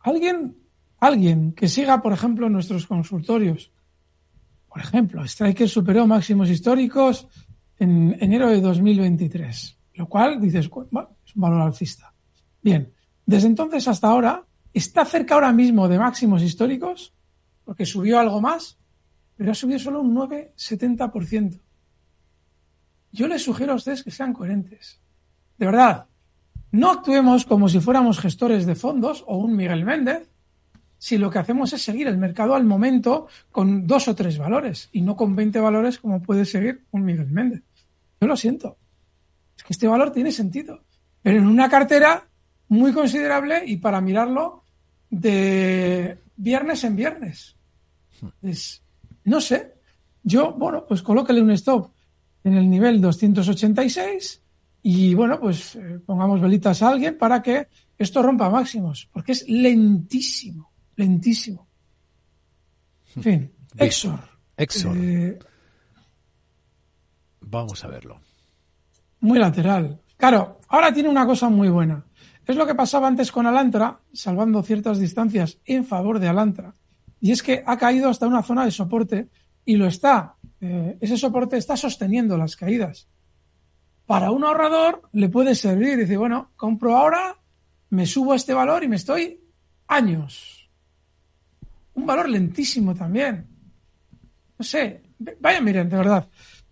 alguien, 0.00 0.56
alguien 0.98 1.52
que 1.52 1.68
siga, 1.68 2.02
por 2.02 2.12
ejemplo, 2.12 2.48
nuestros 2.48 2.84
consultorios 2.84 3.70
por 4.68 4.80
ejemplo, 4.80 5.24
Striker 5.24 5.68
superó 5.68 6.06
máximos 6.06 6.50
históricos 6.50 7.26
en 7.78 8.16
enero 8.20 8.48
de 8.48 8.60
2023, 8.60 9.78
lo 9.94 10.08
cual 10.08 10.40
dices, 10.40 10.66
es 10.66 10.72
un 10.72 11.40
valor 11.40 11.62
alcista. 11.62 12.12
Bien, 12.62 12.92
desde 13.24 13.48
entonces 13.48 13.86
hasta 13.88 14.08
ahora 14.08 14.44
está 14.72 15.04
cerca 15.04 15.34
ahora 15.34 15.52
mismo 15.52 15.88
de 15.88 15.98
máximos 15.98 16.42
históricos, 16.42 17.14
porque 17.64 17.86
subió 17.86 18.18
algo 18.18 18.40
más, 18.40 18.78
pero 19.36 19.52
ha 19.52 19.54
subido 19.54 19.78
solo 19.78 20.00
un 20.00 20.14
9,70%. 20.14 21.60
Yo 23.12 23.28
les 23.28 23.42
sugiero 23.42 23.72
a 23.72 23.76
ustedes 23.76 24.02
que 24.02 24.10
sean 24.10 24.32
coherentes. 24.32 25.00
De 25.56 25.66
verdad, 25.66 26.06
no 26.70 26.90
actuemos 26.90 27.44
como 27.46 27.68
si 27.68 27.80
fuéramos 27.80 28.18
gestores 28.18 28.66
de 28.66 28.74
fondos 28.74 29.24
o 29.26 29.38
un 29.38 29.56
Miguel 29.56 29.84
Méndez, 29.84 30.28
si 30.98 31.16
lo 31.16 31.30
que 31.30 31.38
hacemos 31.38 31.72
es 31.72 31.82
seguir 31.82 32.08
el 32.08 32.18
mercado 32.18 32.54
al 32.54 32.64
momento 32.64 33.28
con 33.52 33.86
dos 33.86 34.08
o 34.08 34.14
tres 34.14 34.36
valores 34.36 34.88
y 34.92 35.00
no 35.00 35.16
con 35.16 35.36
20 35.36 35.60
valores 35.60 35.98
como 35.98 36.20
puede 36.20 36.44
seguir 36.44 36.82
un 36.90 37.04
Miguel 37.04 37.30
Méndez. 37.30 37.62
Yo 38.20 38.26
lo 38.26 38.36
siento. 38.36 38.76
Es 39.56 39.62
que 39.62 39.72
este 39.72 39.86
valor 39.86 40.10
tiene 40.12 40.32
sentido. 40.32 40.82
Pero 41.22 41.38
en 41.38 41.46
una 41.46 41.68
cartera 41.68 42.26
muy 42.68 42.92
considerable 42.92 43.62
y 43.64 43.76
para 43.76 44.00
mirarlo 44.00 44.64
de 45.08 46.18
viernes 46.36 46.82
en 46.82 46.96
viernes. 46.96 47.56
Es, 48.42 48.82
no 49.24 49.40
sé. 49.40 49.74
Yo, 50.24 50.52
bueno, 50.52 50.84
pues 50.86 51.00
colóquele 51.00 51.40
un 51.40 51.52
stop 51.52 51.92
en 52.42 52.54
el 52.54 52.68
nivel 52.68 53.00
286 53.00 54.42
y, 54.82 55.14
bueno, 55.14 55.38
pues 55.38 55.76
eh, 55.76 56.00
pongamos 56.04 56.40
velitas 56.40 56.82
a 56.82 56.88
alguien 56.88 57.16
para 57.16 57.40
que 57.40 57.68
esto 57.96 58.22
rompa 58.22 58.50
máximos, 58.50 59.08
porque 59.12 59.32
es 59.32 59.48
lentísimo 59.48 60.70
lentísimo. 60.98 61.66
En 63.16 63.22
fin, 63.22 63.52
Exor. 63.76 64.20
Exor. 64.56 64.96
Eh, 64.96 65.38
Vamos 67.40 67.82
a 67.84 67.88
verlo. 67.88 68.20
Muy 69.20 69.38
lateral. 69.38 70.00
Claro, 70.16 70.60
ahora 70.68 70.92
tiene 70.92 71.08
una 71.08 71.24
cosa 71.24 71.48
muy 71.48 71.68
buena. 71.68 72.04
Es 72.46 72.56
lo 72.56 72.66
que 72.66 72.74
pasaba 72.74 73.08
antes 73.08 73.30
con 73.30 73.46
Alantra, 73.46 74.00
salvando 74.12 74.62
ciertas 74.62 74.98
distancias 74.98 75.58
en 75.64 75.84
favor 75.84 76.18
de 76.18 76.28
Alantra. 76.28 76.74
Y 77.20 77.30
es 77.30 77.42
que 77.42 77.62
ha 77.64 77.76
caído 77.78 78.10
hasta 78.10 78.26
una 78.26 78.42
zona 78.42 78.64
de 78.64 78.70
soporte 78.70 79.28
y 79.64 79.76
lo 79.76 79.86
está. 79.86 80.34
Eh, 80.60 80.98
ese 81.00 81.16
soporte 81.16 81.56
está 81.56 81.76
sosteniendo 81.76 82.36
las 82.36 82.56
caídas. 82.56 83.08
Para 84.06 84.30
un 84.30 84.44
ahorrador 84.44 85.08
le 85.12 85.28
puede 85.28 85.54
servir. 85.54 85.98
Dice, 85.98 86.16
bueno, 86.16 86.50
compro 86.56 86.96
ahora, 86.96 87.38
me 87.90 88.06
subo 88.06 88.32
a 88.32 88.36
este 88.36 88.54
valor 88.54 88.82
y 88.82 88.88
me 88.88 88.96
estoy 88.96 89.40
años 89.86 90.57
un 91.98 92.06
valor 92.06 92.28
lentísimo 92.28 92.94
también. 92.94 93.46
No 94.56 94.64
sé, 94.64 95.02
vaya 95.40 95.60
miren, 95.60 95.88
de 95.88 95.96
verdad. 95.96 96.28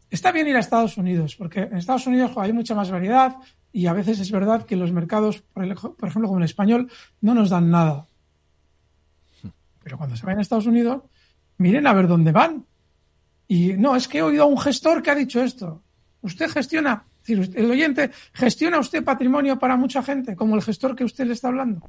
Está 0.09 0.31
bien 0.31 0.47
ir 0.47 0.57
a 0.57 0.61
Estados 0.61 0.97
Unidos, 0.97 1.35
porque 1.37 1.62
en 1.62 1.77
Estados 1.77 2.07
Unidos 2.07 2.33
hay 2.37 2.53
mucha 2.53 2.75
más 2.75 2.91
variedad 2.91 3.37
y 3.73 3.87
a 3.87 3.93
veces 3.93 4.21
es 4.21 4.31
verdad 4.31 4.65
que 4.65 4.77
los 4.77 4.93
mercados, 4.93 5.43
por 5.43 5.65
ejemplo, 5.65 6.29
como 6.29 6.39
el 6.39 6.45
español, 6.45 6.91
no 7.21 7.35
nos 7.35 7.51
dan 7.51 7.71
nada. 7.71 8.07
Pero 9.83 9.99
cuando 9.99 10.17
se 10.17 10.25
vayan 10.25 10.39
a 10.39 10.43
Estados 10.43 10.67
Unidos, 10.67 11.03
miren 11.59 11.87
a 11.87 11.93
ver 11.93 12.07
dónde 12.07 12.33
van. 12.33 12.65
Y 13.49 13.73
no, 13.75 13.97
es 13.97 14.09
que 14.09 14.19
he 14.19 14.23
oído 14.23 14.45
a 14.45 14.47
un 14.47 14.59
gestor 14.59 15.03
que 15.03 15.11
ha 15.11 15.15
dicho 15.15 15.43
esto. 15.43 15.83
Usted 16.23 16.49
gestiona, 16.51 17.05
el 17.27 17.71
oyente, 17.71 18.11
¿gestiona 18.33 18.79
usted 18.79 19.05
patrimonio 19.05 19.59
para 19.59 19.77
mucha 19.77 20.03
gente, 20.03 20.37
como 20.37 20.55
el 20.55 20.62
gestor 20.62 20.95
que 20.95 21.05
usted 21.05 21.27
le 21.27 21.35
está 21.35 21.49
hablando? 21.49 21.89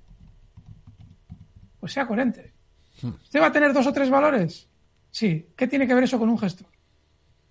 Pues 1.80 1.94
sea 1.94 2.08
coherente. 2.08 2.57
¿Usted 3.04 3.42
va 3.42 3.48
a 3.48 3.52
tener 3.52 3.74
dos 3.74 3.88
o 3.88 3.94
tres 3.94 4.10
valores? 4.10 4.68
Sí. 5.12 5.48
¿Qué 5.56 5.68
tiene 5.68 5.88
que 5.88 5.94
ver 5.94 6.04
eso 6.04 6.20
con 6.20 6.30
un 6.30 6.38
gestor? 6.38 6.68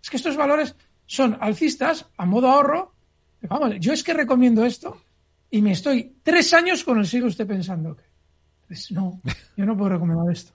Es 0.02 0.10
que 0.10 0.16
estos 0.16 0.36
valores 0.36 0.74
son 1.06 1.36
alcistas 1.40 2.06
a 2.16 2.26
modo 2.26 2.48
ahorro. 2.48 2.94
Vamos, 3.42 3.74
yo 3.78 3.92
es 3.92 4.02
que 4.02 4.14
recomiendo 4.14 4.64
esto 4.64 5.02
y 5.50 5.62
me 5.62 5.72
estoy 5.72 6.16
tres 6.22 6.52
años 6.54 6.82
con 6.84 6.98
el 6.98 7.06
sigue 7.06 7.26
usted 7.26 7.46
pensando 7.46 7.96
que. 7.96 8.04
Pues 8.66 8.90
no, 8.90 9.20
yo 9.56 9.64
no 9.64 9.76
puedo 9.76 9.90
recomendar 9.90 10.32
esto. 10.32 10.52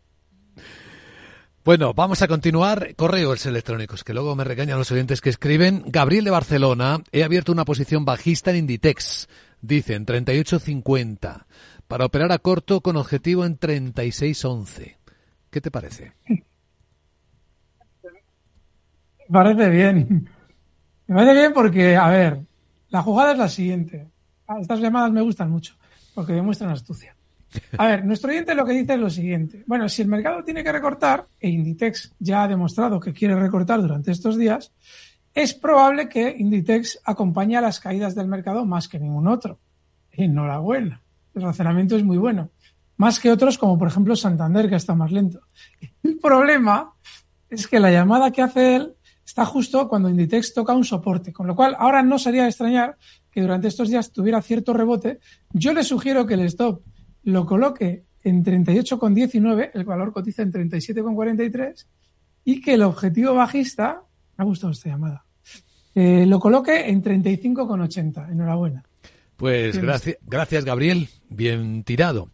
Bueno, 1.63 1.93
vamos 1.93 2.21
a 2.23 2.27
continuar. 2.27 2.95
Correos 2.95 3.45
electrónicos, 3.45 4.03
que 4.03 4.13
luego 4.13 4.35
me 4.35 4.43
regañan 4.43 4.79
los 4.79 4.91
oyentes 4.91 5.21
que 5.21 5.29
escriben. 5.29 5.83
Gabriel 5.85 6.23
de 6.25 6.31
Barcelona, 6.31 7.03
he 7.11 7.23
abierto 7.23 7.51
una 7.51 7.65
posición 7.65 8.03
bajista 8.03 8.49
en 8.49 8.57
Inditex. 8.57 9.29
Dicen 9.61 10.07
38.50 10.07 11.45
para 11.91 12.05
operar 12.05 12.31
a 12.31 12.39
corto 12.39 12.79
con 12.79 12.95
objetivo 12.95 13.43
en 13.43 13.59
36.11. 13.59 14.95
¿Qué 15.49 15.59
te 15.59 15.69
parece? 15.69 16.13
Me 16.25 16.41
parece 19.29 19.69
bien. 19.69 20.29
Me 21.07 21.15
parece 21.15 21.33
bien 21.33 21.51
porque, 21.53 21.97
a 21.97 22.07
ver, 22.07 22.39
la 22.91 23.01
jugada 23.01 23.33
es 23.33 23.37
la 23.37 23.49
siguiente. 23.49 24.07
Estas 24.61 24.79
llamadas 24.79 25.11
me 25.11 25.19
gustan 25.19 25.51
mucho 25.51 25.75
porque 26.15 26.31
demuestran 26.31 26.71
astucia. 26.71 27.13
A 27.77 27.87
ver, 27.87 28.05
nuestro 28.05 28.31
oyente 28.31 28.55
lo 28.55 28.65
que 28.65 28.71
dice 28.71 28.93
es 28.93 28.99
lo 28.99 29.09
siguiente. 29.09 29.65
Bueno, 29.67 29.89
si 29.89 30.01
el 30.01 30.07
mercado 30.07 30.45
tiene 30.45 30.63
que 30.63 30.71
recortar, 30.71 31.27
e 31.41 31.49
Inditex 31.49 32.13
ya 32.19 32.43
ha 32.43 32.47
demostrado 32.47 33.01
que 33.01 33.11
quiere 33.11 33.35
recortar 33.35 33.81
durante 33.81 34.11
estos 34.11 34.37
días, 34.37 34.71
es 35.33 35.53
probable 35.53 36.07
que 36.07 36.33
Inditex 36.39 37.01
acompañe 37.03 37.57
a 37.57 37.61
las 37.61 37.81
caídas 37.81 38.15
del 38.15 38.27
mercado 38.27 38.65
más 38.65 38.87
que 38.87 38.97
ningún 38.97 39.27
otro. 39.27 39.59
Enhorabuena 40.13 41.01
el 41.35 41.41
razonamiento 41.41 41.95
es 41.95 42.03
muy 42.03 42.17
bueno. 42.17 42.51
Más 42.97 43.19
que 43.19 43.31
otros, 43.31 43.57
como 43.57 43.77
por 43.77 43.87
ejemplo 43.87 44.15
Santander, 44.15 44.69
que 44.69 44.75
está 44.75 44.93
más 44.95 45.11
lento. 45.11 45.41
El 46.03 46.17
problema 46.19 46.93
es 47.49 47.67
que 47.67 47.79
la 47.79 47.91
llamada 47.91 48.31
que 48.31 48.41
hace 48.41 48.75
él 48.75 48.93
está 49.25 49.45
justo 49.45 49.87
cuando 49.87 50.09
Inditex 50.09 50.53
toca 50.53 50.73
un 50.73 50.83
soporte, 50.83 51.31
con 51.31 51.47
lo 51.47 51.55
cual 51.55 51.75
ahora 51.79 52.03
no 52.03 52.19
sería 52.19 52.47
extrañar 52.47 52.97
que 53.31 53.41
durante 53.41 53.67
estos 53.67 53.89
días 53.89 54.11
tuviera 54.11 54.41
cierto 54.41 54.73
rebote. 54.73 55.19
Yo 55.51 55.73
le 55.73 55.83
sugiero 55.83 56.25
que 56.25 56.33
el 56.33 56.41
stop 56.41 56.81
lo 57.23 57.45
coloque 57.45 58.05
en 58.23 58.43
38,19, 58.43 59.71
el 59.73 59.83
valor 59.83 60.11
cotiza 60.11 60.41
en 60.43 60.51
37,43 60.51 61.87
y 62.43 62.61
que 62.61 62.73
el 62.73 62.83
objetivo 62.83 63.33
bajista, 63.33 64.03
me 64.37 64.43
ha 64.43 64.45
gustado 64.45 64.73
esta 64.73 64.89
llamada, 64.89 65.25
eh, 65.95 66.25
lo 66.25 66.39
coloque 66.39 66.89
en 66.89 67.03
35,80. 67.03 68.31
Enhorabuena. 68.31 68.83
Pues 69.41 69.81
gracias, 69.81 70.17
gracias 70.21 70.65
Gabriel, 70.65 71.09
bien 71.27 71.83
tirado. 71.83 72.29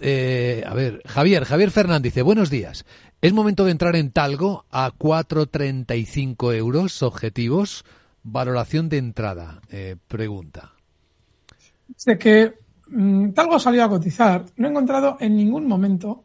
Eh, 0.00 0.64
a 0.66 0.72
ver, 0.72 1.02
Javier, 1.04 1.44
Javier 1.44 1.70
Fernández 1.70 2.14
dice, 2.14 2.22
buenos 2.22 2.48
días. 2.48 2.86
¿Es 3.20 3.34
momento 3.34 3.66
de 3.66 3.72
entrar 3.72 3.94
en 3.94 4.10
Talgo 4.10 4.64
a 4.70 4.90
4,35 4.92 6.54
euros 6.54 7.02
objetivos? 7.02 7.84
Valoración 8.22 8.88
de 8.88 8.96
entrada, 8.96 9.60
eh, 9.68 9.96
pregunta. 10.08 10.72
Desde 11.88 12.16
que 12.16 12.54
mm, 12.88 13.32
Talgo 13.32 13.58
salió 13.58 13.84
a 13.84 13.90
cotizar, 13.90 14.46
no 14.56 14.66
he 14.66 14.70
encontrado 14.70 15.18
en 15.20 15.36
ningún 15.36 15.68
momento 15.68 16.24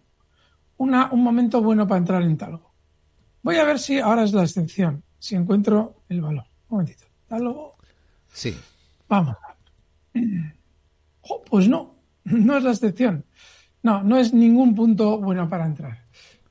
una, 0.77 1.11
un 1.11 1.21
momento 1.21 1.61
bueno 1.61 1.85
para 1.85 1.97
entrar 1.97 2.21
en 2.21 2.37
Talgo. 2.37 2.71
Voy 3.41 3.57
a 3.57 3.65
ver 3.65 3.77
si 3.77 3.99
ahora 3.99 4.23
es 4.23 4.31
la 4.31 4.43
excepción, 4.43 5.03
si 5.17 5.35
encuentro 5.35 6.03
el 6.07 6.21
valor. 6.21 6.45
Un 6.69 6.77
momentito. 6.77 7.03
Talgo. 7.27 7.75
Sí. 8.31 8.57
Vamos 9.09 9.35
pues 11.49 11.67
no, 11.67 11.95
no 12.23 12.57
es 12.57 12.63
la 12.63 12.71
excepción. 12.71 13.25
No, 13.81 14.03
no 14.03 14.17
es 14.17 14.33
ningún 14.33 14.75
punto 14.75 15.19
bueno 15.19 15.47
para 15.47 15.65
entrar. 15.65 16.05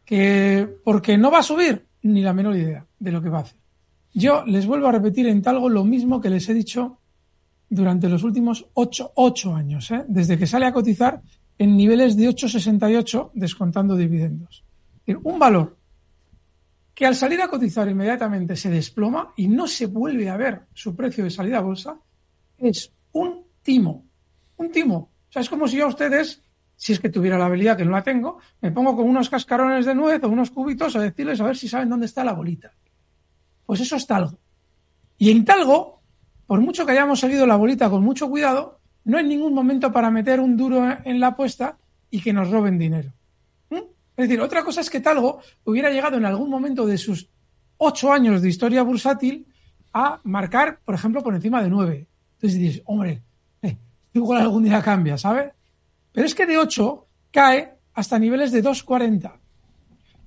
Que 0.04 0.68
porque 0.85 1.18
no 1.18 1.31
va 1.31 1.40
a 1.40 1.42
subir, 1.42 1.87
ni 2.02 2.22
la 2.22 2.33
menor 2.33 2.57
idea 2.57 2.87
de 2.98 3.12
lo 3.12 3.22
que 3.22 3.28
va 3.28 3.38
a 3.38 3.42
hacer. 3.42 3.59
Yo 4.14 4.44
les 4.46 4.66
vuelvo 4.66 4.88
a 4.88 4.92
repetir 4.92 5.26
en 5.26 5.42
Talgo 5.42 5.68
lo 5.68 5.85
mismo 5.85 6.20
que 6.20 6.31
les 6.31 6.48
he 6.48 6.54
dicho 6.54 6.98
durante 7.68 8.09
los 8.09 8.22
últimos 8.22 8.66
ocho, 8.74 9.12
ocho 9.16 9.54
años, 9.54 9.90
¿eh? 9.90 10.04
desde 10.09 10.38
que 10.38 10.46
sale 10.46 10.66
a 10.66 10.72
cotizar 10.72 11.20
en 11.59 11.76
niveles 11.76 12.16
de 12.16 12.28
8,68 12.28 13.33
descontando 13.35 13.96
dividendos. 13.96 14.64
Un 15.22 15.38
valor 15.38 15.76
que 16.94 17.07
al 17.07 17.14
salir 17.14 17.40
a 17.40 17.48
cotizar 17.48 17.88
inmediatamente 17.88 18.57
se 18.57 18.70
desploma 18.70 19.33
y 19.37 19.48
no 19.48 19.68
se 19.68 19.87
vuelve 19.87 20.28
a 20.28 20.37
ver 20.37 20.62
su 20.74 20.96
precio 20.96 21.24
de 21.24 21.31
salida 21.31 21.59
a 21.59 21.62
bolsa, 21.62 22.00
es 22.59 22.92
un 23.12 23.44
timo. 23.68 24.07
Un 24.57 24.70
timo. 24.72 24.96
O 24.96 25.31
sea, 25.31 25.42
es 25.42 25.50
como 25.50 25.68
si 25.68 25.76
yo 25.76 25.85
a 25.85 25.88
ustedes, 25.88 26.42
si 26.74 26.94
es 26.94 27.00
que 27.00 27.11
tuviera 27.11 27.37
la 27.37 27.44
habilidad, 27.44 27.76
que 27.76 27.85
no 27.85 27.90
la 27.90 28.02
tengo, 28.02 28.38
me 28.62 28.72
pongo 28.72 28.96
con 28.96 29.07
unos 29.07 29.28
cascarones 29.28 29.85
de 29.85 29.94
nuez 29.94 30.24
o 30.24 30.28
unos 30.31 30.50
cubitos 30.50 30.96
a 30.96 31.00
decirles 31.00 31.38
a 31.38 31.44
ver 31.44 31.54
si 31.54 31.68
saben 31.68 31.90
dónde 31.90 32.07
está 32.07 32.24
la 32.24 32.33
bolita. 32.33 32.72
Pues 33.66 33.81
eso 33.81 33.96
es 33.96 34.07
talgo. 34.07 34.38
Y 35.18 35.31
en 35.31 35.44
talgo, 35.44 36.00
por 36.46 36.62
mucho 36.62 36.87
que 36.87 36.92
hayamos 36.92 37.20
seguido 37.20 37.46
la 37.46 37.57
bolita 37.57 37.90
con 37.90 38.02
mucho 38.02 38.31
cuidado, 38.31 38.81
no 39.04 39.18
hay 39.18 39.26
ningún 39.26 39.52
momento 39.52 39.92
para 39.92 40.11
meter 40.11 40.40
un 40.40 40.57
duro 40.57 40.88
en 41.04 41.20
la 41.20 41.26
apuesta 41.26 41.76
y 42.11 42.22
que 42.22 42.33
nos 42.33 42.50
roben 42.50 42.78
dinero. 42.78 43.12
¿Mm? 43.68 43.85
Es 44.16 44.28
decir, 44.28 44.40
otra 44.40 44.64
cosa 44.64 44.81
es 44.81 44.88
que 44.88 45.00
Talgo 45.00 45.40
hubiera 45.64 45.90
llegado 45.90 46.16
en 46.16 46.24
algún 46.24 46.48
momento 46.48 46.87
de 46.87 46.96
sus 46.96 47.28
ocho 47.76 48.14
años 48.14 48.40
de 48.40 48.48
historia 48.48 48.83
bursátil 48.83 49.46
a 49.92 50.20
marcar, 50.24 50.81
por 50.87 50.94
ejemplo, 50.94 51.22
por 51.22 51.35
encima 51.35 51.62
de 51.62 51.68
nueve. 51.68 52.09
Entonces 52.37 52.59
dices, 52.59 52.83
hombre, 52.87 53.24
igual 54.12 54.42
algún 54.42 54.64
día 54.64 54.83
cambia, 54.83 55.16
¿sabe? 55.18 55.53
Pero 56.12 56.27
es 56.27 56.35
que 56.35 56.47
de 56.47 56.59
8 56.59 57.07
cae 57.31 57.75
hasta 57.94 58.18
niveles 58.18 58.53
de 58.53 58.62
2,40. 58.62 59.33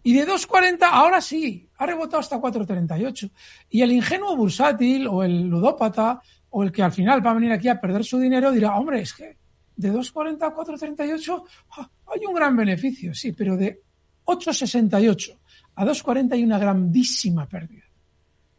Y 0.04 0.14
de 0.14 0.28
2,40 0.28 0.80
ahora 0.82 1.22
sí, 1.22 1.70
ha 1.78 1.86
rebotado 1.86 2.20
hasta 2.20 2.40
4,38. 2.40 3.32
Y 3.70 3.82
el 3.82 3.92
ingenuo 3.92 4.36
bursátil 4.36 5.08
o 5.08 5.24
el 5.24 5.48
ludópata 5.48 6.22
o 6.50 6.64
el 6.64 6.72
que 6.72 6.84
al 6.84 6.92
final 6.92 7.26
va 7.26 7.32
a 7.32 7.36
venir 7.36 7.52
aquí 7.52 7.68
a 7.68 7.80
perder 7.80 8.04
su 8.04 8.20
dinero 8.20 8.52
dirá, 8.52 8.76
hombre, 8.76 9.02
es 9.02 9.14
que 9.14 9.38
de 9.76 9.92
2,40 9.92 10.44
a 10.44 10.56
4,38 10.56 11.44
ah, 11.78 11.90
hay 12.14 12.26
un 12.26 12.34
gran 12.34 12.56
beneficio, 12.56 13.14
sí, 13.14 13.32
pero 13.32 13.56
de 13.56 13.82
8,68 14.26 15.38
a 15.76 15.86
2,40 15.86 16.34
hay 16.34 16.44
una 16.44 16.60
grandísima 16.60 17.48
pérdida. 17.48 17.86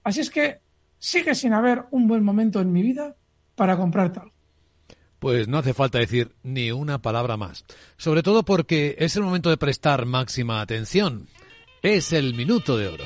Así 0.04 0.20
es 0.20 0.30
que 0.30 0.60
sigue 0.98 1.34
sin 1.34 1.52
haber 1.52 1.84
un 1.90 2.08
buen 2.08 2.24
momento 2.24 2.60
en 2.60 2.72
mi 2.72 2.82
vida 2.82 3.14
para 3.54 3.76
comprar 3.76 4.12
tal. 4.12 4.31
Pues 5.22 5.46
no 5.46 5.58
hace 5.58 5.72
falta 5.72 6.00
decir 6.00 6.32
ni 6.42 6.72
una 6.72 7.00
palabra 7.00 7.36
más. 7.36 7.64
Sobre 7.96 8.24
todo 8.24 8.42
porque 8.42 8.96
es 8.98 9.14
el 9.14 9.22
momento 9.22 9.50
de 9.50 9.56
prestar 9.56 10.04
máxima 10.04 10.60
atención. 10.60 11.28
Es 11.80 12.12
el 12.12 12.34
minuto 12.34 12.76
de 12.76 12.88
oro. 12.88 13.04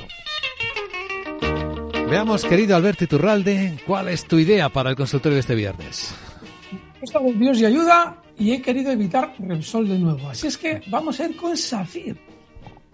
Veamos, 2.09 2.47
querido 2.47 2.75
Alberto 2.75 3.05
Iturralde, 3.05 3.79
¿cuál 3.87 4.09
es 4.09 4.25
tu 4.25 4.39
idea 4.39 4.71
para 4.71 4.89
el 4.89 4.97
consultorio 4.97 5.35
de 5.35 5.41
este 5.41 5.55
viernes? 5.55 6.15
Esto 7.03 7.21
de 7.21 7.35
Dios 7.35 7.61
y 7.61 7.67
ayuda 7.67 8.23
y 8.39 8.53
he 8.53 8.63
querido 8.63 8.91
evitar 8.93 9.35
Repsol 9.39 9.87
de 9.87 9.99
nuevo. 9.99 10.31
Así 10.31 10.47
es 10.47 10.57
que 10.57 10.81
vamos 10.87 11.21
a 11.21 11.27
ir 11.27 11.37
con 11.37 11.55
Safir. 11.55 12.17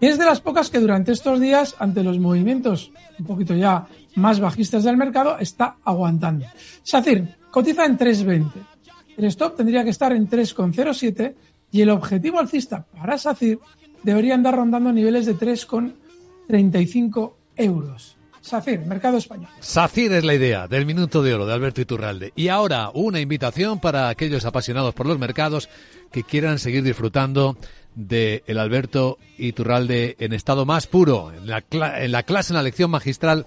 Es 0.01 0.17
de 0.17 0.25
las 0.25 0.41
pocas 0.41 0.69
que 0.69 0.79
durante 0.79 1.13
estos 1.13 1.39
días, 1.39 1.77
ante 1.79 2.03
los 2.03 2.19
movimientos 2.19 2.91
un 3.17 3.25
poquito 3.25 3.55
ya 3.55 3.87
más 4.15 4.41
bajistas 4.41 4.83
del 4.83 4.97
mercado, 4.97 5.37
está 5.39 5.77
aguantando. 5.85 6.45
Safir 6.83 7.37
cotiza 7.51 7.85
en 7.85 7.97
3.20. 7.97 8.72
El 9.17 9.25
stop 9.25 9.57
tendría 9.57 9.83
que 9.83 9.89
estar 9.89 10.11
en 10.11 10.29
3,07 10.29 11.35
y 11.71 11.81
el 11.81 11.89
objetivo 11.89 12.39
alcista 12.39 12.85
para 12.95 13.17
SACIR 13.17 13.59
debería 14.03 14.35
andar 14.35 14.55
rondando 14.55 14.91
niveles 14.91 15.25
de 15.25 15.35
3,35 15.35 17.33
euros. 17.55 18.17
SACIR, 18.41 18.85
mercado 18.85 19.17
español. 19.17 19.49
SACIR 19.61 20.11
es 20.13 20.23
la 20.25 20.33
idea 20.33 20.67
del 20.67 20.85
minuto 20.85 21.23
de 21.23 21.33
oro 21.33 21.45
de 21.45 21.53
Alberto 21.53 21.79
Iturralde. 21.79 22.33
Y 22.35 22.49
ahora 22.49 22.91
una 22.93 23.21
invitación 23.21 23.79
para 23.79 24.09
aquellos 24.09 24.43
apasionados 24.45 24.93
por 24.93 25.05
los 25.05 25.17
mercados 25.17 25.69
que 26.11 26.23
quieran 26.23 26.59
seguir 26.59 26.83
disfrutando 26.83 27.57
de 27.95 28.43
el 28.47 28.59
Alberto 28.59 29.17
Iturralde 29.37 30.17
en 30.19 30.33
estado 30.33 30.65
más 30.65 30.87
puro, 30.87 31.31
en 31.31 31.47
la, 31.47 31.63
en 31.71 32.11
la 32.11 32.23
clase, 32.23 32.51
en 32.51 32.57
la 32.57 32.63
lección 32.63 32.91
magistral. 32.91 33.45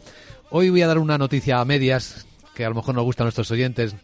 Hoy 0.51 0.71
voy 0.71 0.81
a 0.81 0.87
dar 0.87 0.99
una 0.99 1.19
noticia 1.19 1.61
a 1.61 1.65
medias 1.67 2.27
que 2.55 2.65
a 2.65 2.69
lo 2.71 2.75
mejor 2.75 2.95
no 2.95 3.03
gusta 3.03 3.23
a 3.23 3.27
nuestros 3.27 3.51
oyentes. 3.51 3.95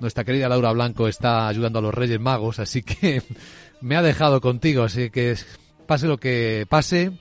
Nuestra 0.00 0.24
querida 0.24 0.48
Laura 0.48 0.72
Blanco 0.72 1.08
está 1.08 1.48
ayudando 1.48 1.78
a 1.78 1.82
los 1.82 1.94
Reyes 1.94 2.20
Magos, 2.20 2.58
así 2.58 2.82
que 2.82 3.22
me 3.80 3.96
ha 3.96 4.02
dejado 4.02 4.40
contigo, 4.40 4.82
así 4.82 5.10
que 5.10 5.36
pase 5.86 6.06
lo 6.06 6.18
que 6.18 6.66
pase, 6.68 7.12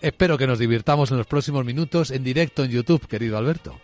Espero 0.00 0.38
que 0.38 0.46
nos 0.46 0.58
divirtamos 0.58 1.10
en 1.10 1.18
los 1.18 1.26
próximos 1.26 1.64
minutos 1.64 2.10
en 2.10 2.24
directo 2.24 2.64
en 2.64 2.70
YouTube, 2.70 3.06
querido 3.06 3.36
Alberto. 3.36 3.78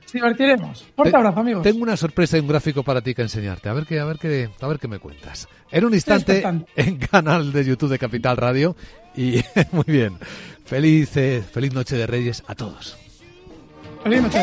Nos 0.00 0.12
divertiremos. 0.12 0.84
Fuerte 0.94 1.16
abrazo, 1.16 1.40
amigos. 1.40 1.62
Tengo 1.64 1.82
una 1.82 1.96
sorpresa 1.96 2.36
y 2.36 2.40
un 2.40 2.48
gráfico 2.48 2.82
para 2.82 3.00
ti 3.00 3.14
que 3.14 3.22
enseñarte. 3.22 3.68
A 3.68 3.72
ver 3.72 3.84
qué, 3.84 3.98
a 3.98 4.04
ver 4.04 4.18
qué, 4.18 4.48
a 4.60 4.66
ver 4.66 4.78
qué 4.78 4.88
me 4.88 4.98
cuentas. 4.98 5.48
En 5.70 5.84
un 5.84 5.94
instante 5.94 6.42
en 6.76 6.96
canal 6.98 7.52
de 7.52 7.64
YouTube 7.64 7.90
de 7.90 7.98
Capital 7.98 8.36
Radio 8.36 8.76
y 9.16 9.42
muy 9.72 9.84
bien. 9.86 10.16
Feliz, 10.64 11.16
eh, 11.16 11.42
feliz 11.42 11.74
noche 11.74 11.96
de 11.96 12.06
Reyes 12.06 12.44
a 12.46 12.54
todos. 12.54 12.96
Feliz 14.04 14.22
noche 14.22 14.38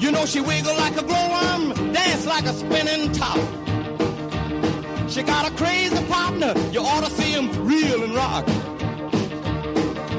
You 0.00 0.10
know 0.10 0.26
she 0.26 0.40
wiggle 0.40 0.74
like 0.76 0.96
a 0.96 1.02
glowworm, 1.02 1.92
dance 1.92 2.26
like 2.26 2.44
a 2.44 2.52
spinning 2.52 3.12
top. 3.12 3.38
She 5.08 5.22
got 5.22 5.48
a 5.50 5.54
crazy 5.56 6.04
partner, 6.06 6.52
you 6.72 6.80
ought 6.80 7.04
to 7.04 7.10
see 7.12 7.32
him 7.32 7.48
reel 7.64 8.02
and 8.02 8.14
rock. 8.14 8.46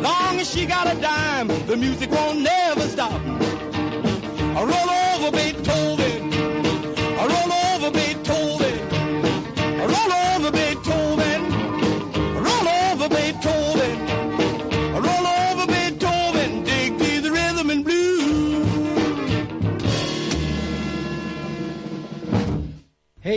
Long 0.02 0.40
as 0.40 0.50
she 0.50 0.66
got 0.66 0.96
a 0.96 1.00
dime, 1.02 1.48
the 1.68 1.76
music 1.76 2.10
won't 2.12 2.40
never 2.40 2.88
stop. 2.88 3.22
I 3.22 4.64
roll 4.72 5.28
over 5.28 5.32
Beethoven, 5.36 6.34
I 7.20 7.28
roll 7.28 7.51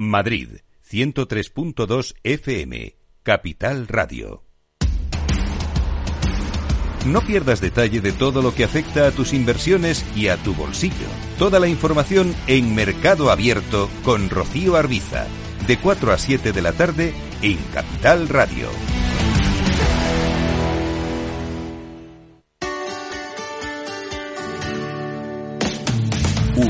Madrid, 0.00 0.60
103.2 0.88 2.14
FM, 2.22 2.94
Capital 3.24 3.88
Radio. 3.88 4.44
No 7.04 7.20
pierdas 7.22 7.60
detalle 7.60 8.00
de 8.00 8.12
todo 8.12 8.40
lo 8.40 8.54
que 8.54 8.62
afecta 8.62 9.08
a 9.08 9.10
tus 9.10 9.32
inversiones 9.32 10.06
y 10.14 10.28
a 10.28 10.36
tu 10.36 10.54
bolsillo. 10.54 10.94
Toda 11.36 11.58
la 11.58 11.66
información 11.66 12.32
en 12.46 12.76
Mercado 12.76 13.32
Abierto 13.32 13.90
con 14.04 14.30
Rocío 14.30 14.76
Arbiza, 14.76 15.26
de 15.66 15.78
4 15.78 16.12
a 16.12 16.18
7 16.18 16.52
de 16.52 16.62
la 16.62 16.72
tarde 16.74 17.12
en 17.42 17.58
Capital 17.74 18.28
Radio. 18.28 18.68